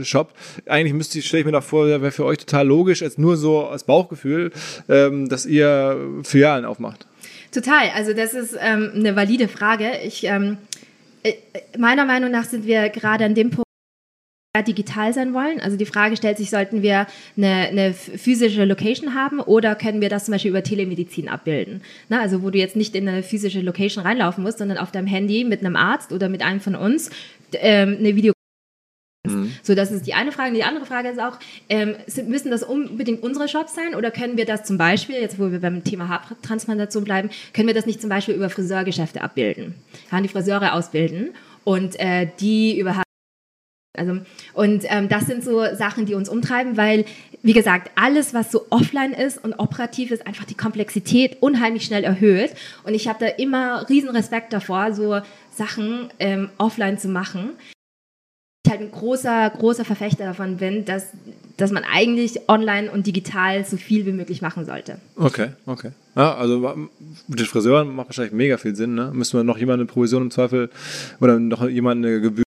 [0.03, 0.33] Shop.
[0.65, 3.37] Eigentlich müsste ich, stelle ich mir doch vor, wäre für euch total logisch, als nur
[3.37, 4.51] so als Bauchgefühl,
[4.89, 7.05] ähm, dass ihr Filialen aufmacht.
[7.51, 9.91] Total, also das ist ähm, eine valide Frage.
[10.03, 10.57] Ich, ähm,
[11.23, 11.33] äh,
[11.77, 13.64] meiner Meinung nach sind wir gerade an dem Punkt,
[14.61, 15.59] digital sein wollen.
[15.59, 20.09] Also die Frage stellt sich, sollten wir eine, eine physische Location haben oder können wir
[20.09, 21.81] das zum Beispiel über Telemedizin abbilden?
[22.09, 25.07] Na, also wo du jetzt nicht in eine physische Location reinlaufen musst, sondern auf deinem
[25.07, 27.09] Handy mit einem Arzt oder mit einem von uns
[27.53, 28.33] ähm, eine Video
[29.63, 30.53] so, das ist die eine Frage.
[30.53, 31.39] Die andere Frage ist auch,
[31.69, 31.95] ähm,
[32.27, 35.59] müssen das unbedingt unsere Shops sein oder können wir das zum Beispiel, jetzt wo wir
[35.59, 39.75] beim Thema Haartransplantation bleiben, können wir das nicht zum Beispiel über Friseurgeschäfte abbilden?
[40.11, 41.29] Ja, die Friseure ausbilden
[41.63, 43.04] und äh, die über
[43.97, 44.19] also,
[44.53, 47.05] und ähm, das sind so Sachen, die uns umtreiben, weil,
[47.41, 52.03] wie gesagt, alles, was so offline ist und operativ ist, einfach die Komplexität unheimlich schnell
[52.03, 52.51] erhöht.
[52.83, 55.19] Und ich habe da immer riesen Respekt davor, so
[55.51, 57.51] Sachen ähm, offline zu machen
[58.65, 61.07] ich halt ein großer, großer Verfechter davon bin, dass,
[61.57, 64.97] dass man eigentlich online und digital so viel wie möglich machen sollte.
[65.15, 65.91] Okay, okay.
[66.15, 66.75] Ja, also
[67.27, 69.11] mit den Friseuren macht wahrscheinlich mega viel Sinn, ne?
[69.13, 70.69] Müssen wir noch jemand eine Provision im Zweifel
[71.19, 72.44] oder noch jemand eine Gebühr.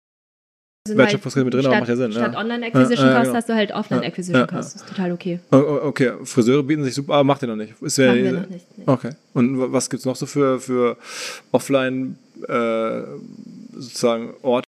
[0.90, 2.38] Also Wertschöpfungsregel mit drin, aber statt, macht ja Sinn, Statt ja.
[2.40, 3.34] Online-Acquisition Ja, ja, genau.
[3.34, 4.74] hast du halt Offline-Acquisition Ja, ja, Cost.
[4.74, 5.40] Das ist total okay.
[5.52, 7.74] Oh, oh, okay, Friseure bieten sich super, aber macht ihr noch nicht.
[7.82, 8.84] Ist ja- Machen wir noch nicht, nee.
[8.86, 9.10] Okay.
[9.34, 10.96] Und wa- was gibt's noch so für, für
[11.52, 12.16] Offline
[12.48, 13.00] äh,
[13.74, 14.66] sozusagen Orte,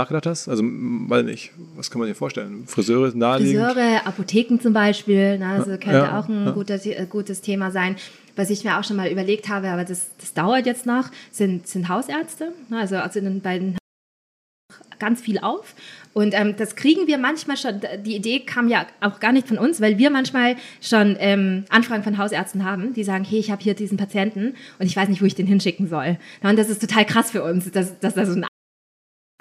[0.00, 0.48] nachgedacht hast?
[0.48, 2.64] Also, weiß nicht, was kann man sich vorstellen?
[2.66, 3.64] Friseure naheliegend.
[3.66, 6.50] Friseure, Apotheken zum Beispiel, na, also könnte Ja, auch ein ja.
[6.52, 7.96] guter, äh, gutes Thema sein.
[8.36, 11.66] Was ich mir auch schon mal überlegt habe, aber das, das dauert jetzt noch, sind,
[11.66, 12.52] sind Hausärzte.
[12.70, 13.76] Na, Also, also in den beiden
[15.00, 15.74] ganz viel auf.
[16.12, 19.58] Und ähm, das kriegen wir manchmal schon, die Idee kam ja auch gar nicht von
[19.58, 23.62] uns, weil wir manchmal schon ähm, Anfragen von Hausärzten haben, die sagen, hey, ich habe
[23.62, 26.18] hier diesen Patienten und ich weiß nicht, wo ich den hinschicken soll.
[26.42, 28.46] Und das ist total krass für uns, dass, dass da so ein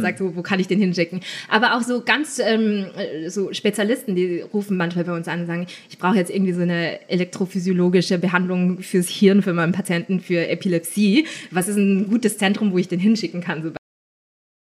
[0.02, 1.22] sagt, wo, wo kann ich den hinschicken?
[1.50, 5.48] Aber auch so ganz ähm, äh, so Spezialisten, die rufen manchmal bei uns an und
[5.48, 10.48] sagen, ich brauche jetzt irgendwie so eine elektrophysiologische Behandlung fürs Hirn für meinen Patienten für
[10.48, 11.28] Epilepsie.
[11.52, 13.64] Was ist ein gutes Zentrum, wo ich den hinschicken kann?
[13.64, 13.79] So.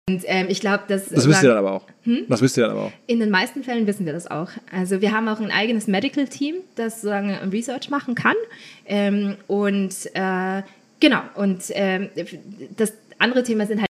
[0.09, 1.85] Und ähm, ich glaube, dass Das wisst ihr dann aber auch.
[2.29, 2.93] Das wisst ihr dann aber auch.
[3.07, 4.51] in den meisten Fällen wissen wir das auch.
[4.73, 8.37] Also wir haben auch ein eigenes Medical Team, das sozusagen Research machen kann.
[8.87, 10.63] Ähm, und äh,
[11.01, 12.09] genau, und ähm,
[12.77, 13.89] das andere Thema sind halt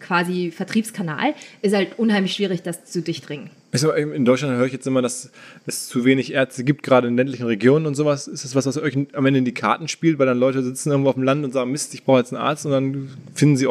[0.00, 3.50] quasi Vertriebskanal, ist halt unheimlich schwierig, das zu durchdringen.
[3.96, 5.30] In Deutschland höre ich jetzt immer, dass
[5.66, 8.28] es zu wenig Ärzte gibt, gerade in ländlichen Regionen und sowas.
[8.28, 10.90] Ist das was, was euch am Ende in die Karten spielt, weil dann Leute sitzen
[10.90, 13.56] irgendwo auf dem Land und sagen, Mist, ich brauche jetzt einen Arzt und dann finden
[13.56, 13.66] sie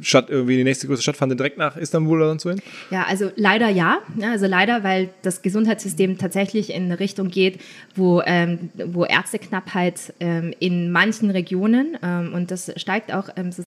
[0.00, 2.62] statt irgendwie die nächste größere Stadt, sie direkt nach Istanbul oder sonst wohin?
[2.90, 3.98] Ja, also leider ja.
[4.22, 7.60] Also leider, weil das Gesundheitssystem tatsächlich in eine Richtung geht,
[7.94, 13.62] wo, ähm, wo Ärzteknappheit ähm, in manchen Regionen, ähm, und das steigt auch ähm, so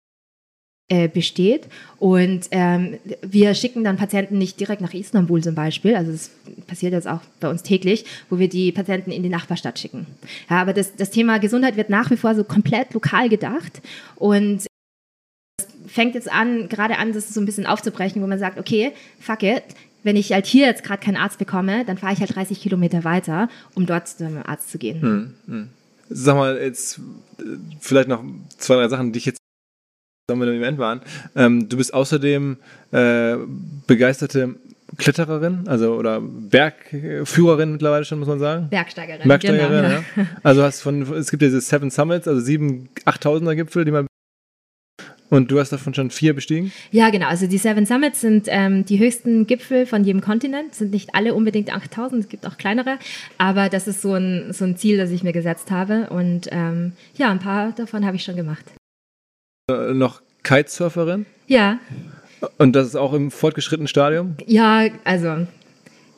[0.92, 1.68] äh, besteht.
[2.00, 6.32] Und ähm, wir schicken dann Patienten nicht direkt nach Istanbul zum Beispiel, also das
[6.66, 10.08] passiert jetzt auch bei uns täglich, wo wir die Patienten in die Nachbarstadt schicken.
[10.50, 13.82] Ja, aber das, das Thema Gesundheit wird nach wie vor so komplett lokal gedacht
[14.16, 14.69] und
[16.00, 19.44] fängt jetzt an, gerade an, das so ein bisschen aufzubrechen, wo man sagt, okay, fuck
[19.44, 19.64] it,
[20.04, 23.04] wenn ich halt hier jetzt gerade keinen Arzt bekomme, dann fahre ich halt 30 Kilometer
[23.04, 25.36] weiter, um dort zu einem Arzt zu gehen.
[26.10, 27.00] Sag mal, jetzt
[27.40, 27.44] äh,
[27.82, 28.24] vielleicht noch
[28.58, 29.40] zwei, drei Sachen, die ich jetzt
[30.30, 31.02] sagen wir im Event waren.
[31.36, 32.56] Ähm, du bist außerdem
[32.92, 33.36] äh,
[33.86, 34.56] begeisterte
[34.98, 38.70] Klettererin, also oder Bergführerin mittlerweile schon, muss man sagen.
[38.70, 39.28] Bergsteigerin.
[39.28, 40.28] Bergsteigerin, genau, ja.
[40.44, 44.09] Also hast von, es gibt diese Seven Summits, also sieben 8000er Gipfel, die man
[45.30, 46.72] und du hast davon schon vier bestiegen?
[46.92, 47.28] Ja, genau.
[47.28, 50.76] Also die Seven Summits sind ähm, die höchsten Gipfel von jedem Kontinent.
[50.76, 52.98] Sind nicht alle unbedingt 8000, es gibt auch kleinere.
[53.38, 56.10] Aber das ist so ein, so ein Ziel, das ich mir gesetzt habe.
[56.10, 58.66] Und ähm, ja, ein paar davon habe ich schon gemacht.
[59.70, 61.80] Äh, noch Kitesurferin Ja,
[62.58, 64.36] und das ist auch im fortgeschrittenen Stadium.
[64.48, 65.46] ja, also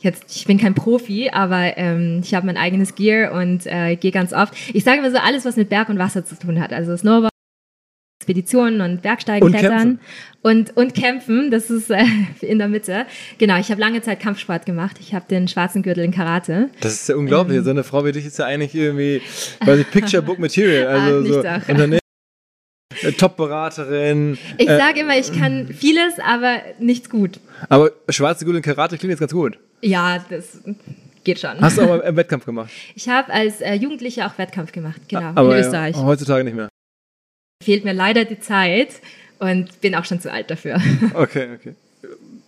[0.02, 4.12] jetzt, ich bin kein Profi, aber ähm, ich habe mein eigenes Gear und äh, gehe
[4.12, 4.54] ganz oft.
[4.74, 6.74] Ich sage immer so alles, was mit Berg und Wasser zu tun hat.
[6.74, 7.32] Also Snowboard,
[8.22, 10.00] Expeditionen und Bergsteigen, Und Klettern kämpfen.
[10.44, 11.50] und und kämpfen.
[11.50, 12.04] Das ist äh,
[12.42, 13.06] in der Mitte.
[13.40, 13.58] Genau.
[13.60, 14.98] Ich habe lange Zeit Kampfsport gemacht.
[15.00, 16.70] Ich habe den schwarzen Gürtel in Karate.
[16.82, 17.58] Das ist ja unglaublich.
[17.58, 17.64] Ähm.
[17.64, 19.22] so eine Frau wie dich ist ja eigentlich irgendwie,
[19.66, 20.88] weiß ich, Picture Book Material.
[21.02, 21.72] Also Ah, so.
[21.72, 22.00] Unternehmen,
[23.02, 24.38] äh, Top-Beraterin.
[24.60, 27.40] Ich äh, sage immer, ich kann vieles, aber nichts gut.
[27.70, 29.58] aber schwarze Gürtel in Karate klingt jetzt ganz gut.
[29.82, 30.60] Ja, das
[31.24, 31.60] geht schon.
[31.60, 32.70] Hast du aber einen Wettkampf gemacht?
[32.96, 35.96] Ich habe als äh, Jugendliche auch Wettkampf gemacht, genau, aber in Österreich.
[35.96, 36.70] Ja, heutzutage nicht mehr.
[37.62, 38.90] Fehlt mir leider die Zeit
[39.40, 40.80] und bin auch schon zu alt dafür.
[41.14, 41.76] Okay, okay.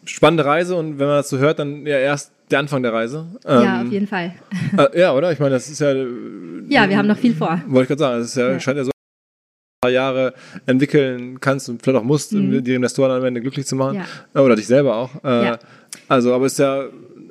[0.06, 3.26] Spannende Reise und wenn man das so hört, dann ja erst der Anfang der Reise.
[3.46, 4.34] ja, Ähm, auf jeden Fall.
[4.78, 5.32] Äh, ja, oder?
[5.32, 7.62] Ich meine, das ist ja, Ja, wir haben noch viel vor.
[7.68, 8.60] wollte ich gerade sagen, ist ja, Ja.
[8.60, 10.34] scheint ja so ein paar Jahre
[10.66, 13.98] entwickeln kannst und vielleicht auch musst, um die Investoren am Ende glücklich zu machen.
[14.00, 14.04] Mhm.
[14.36, 14.42] Ja.
[14.42, 15.12] Oder dich selber auch.
[15.24, 15.60] Äh, Ja.
[16.10, 16.86] Also, aber ist ja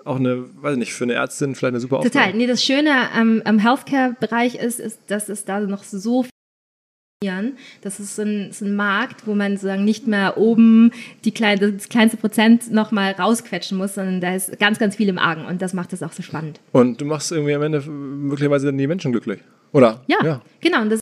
[0.05, 2.13] auch eine, weiß ich nicht, für eine Ärztin vielleicht eine super Aufgabe.
[2.15, 2.33] Total.
[2.35, 6.31] Nee, das Schöne am, am Healthcare-Bereich ist, ist, dass es da noch so viel
[7.83, 10.91] das ist ein, so ein Markt, wo man sozusagen nicht mehr oben
[11.25, 15.19] die kleine, das kleinste Prozent nochmal rausquetschen muss, sondern da ist ganz, ganz viel im
[15.19, 16.61] Argen und das macht es auch so spannend.
[16.73, 19.41] Und du machst irgendwie am Ende möglicherweise dann die Menschen glücklich.
[19.73, 20.03] Oder?
[20.07, 20.83] Ja, genau.
[20.83, 21.01] Und das,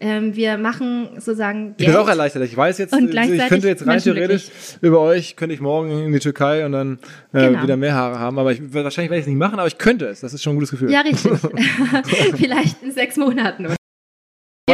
[0.00, 2.44] ähm, wir machen sozusagen Ich bin auch erleichtert.
[2.44, 4.48] Ich weiß jetzt, Und ich könnte jetzt rein theoretisch
[4.80, 6.98] über euch, könnte ich morgen in die Türkei und dann
[7.32, 7.62] äh, Genau.
[7.62, 8.38] wieder mehr Haare haben.
[8.38, 10.20] Aber ich, wahrscheinlich werde ich es nicht machen, aber ich könnte es.
[10.20, 10.90] Das ist schon ein gutes Gefühl.
[10.92, 11.32] Ja, richtig.
[12.36, 13.66] Vielleicht in sechs Monaten.
[13.66, 13.77] Oder?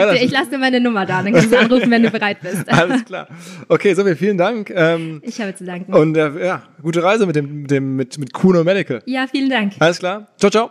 [0.01, 2.69] Das- Ich lasse dir meine Nummer da, dann kannst du anrufen, wenn du bereit bist.
[2.73, 3.29] Alles klar.
[3.69, 4.71] Okay, so viel, vielen Dank.
[4.75, 5.93] Ähm, Ich habe zu danken.
[5.95, 9.03] und äh, ja, gute Reise mit dem, mit dem mit, mit Kuno Medical.
[9.07, 9.73] Ja, vielen Dank.
[9.79, 10.27] Alles klar.
[10.39, 10.71] Ciao, ciao.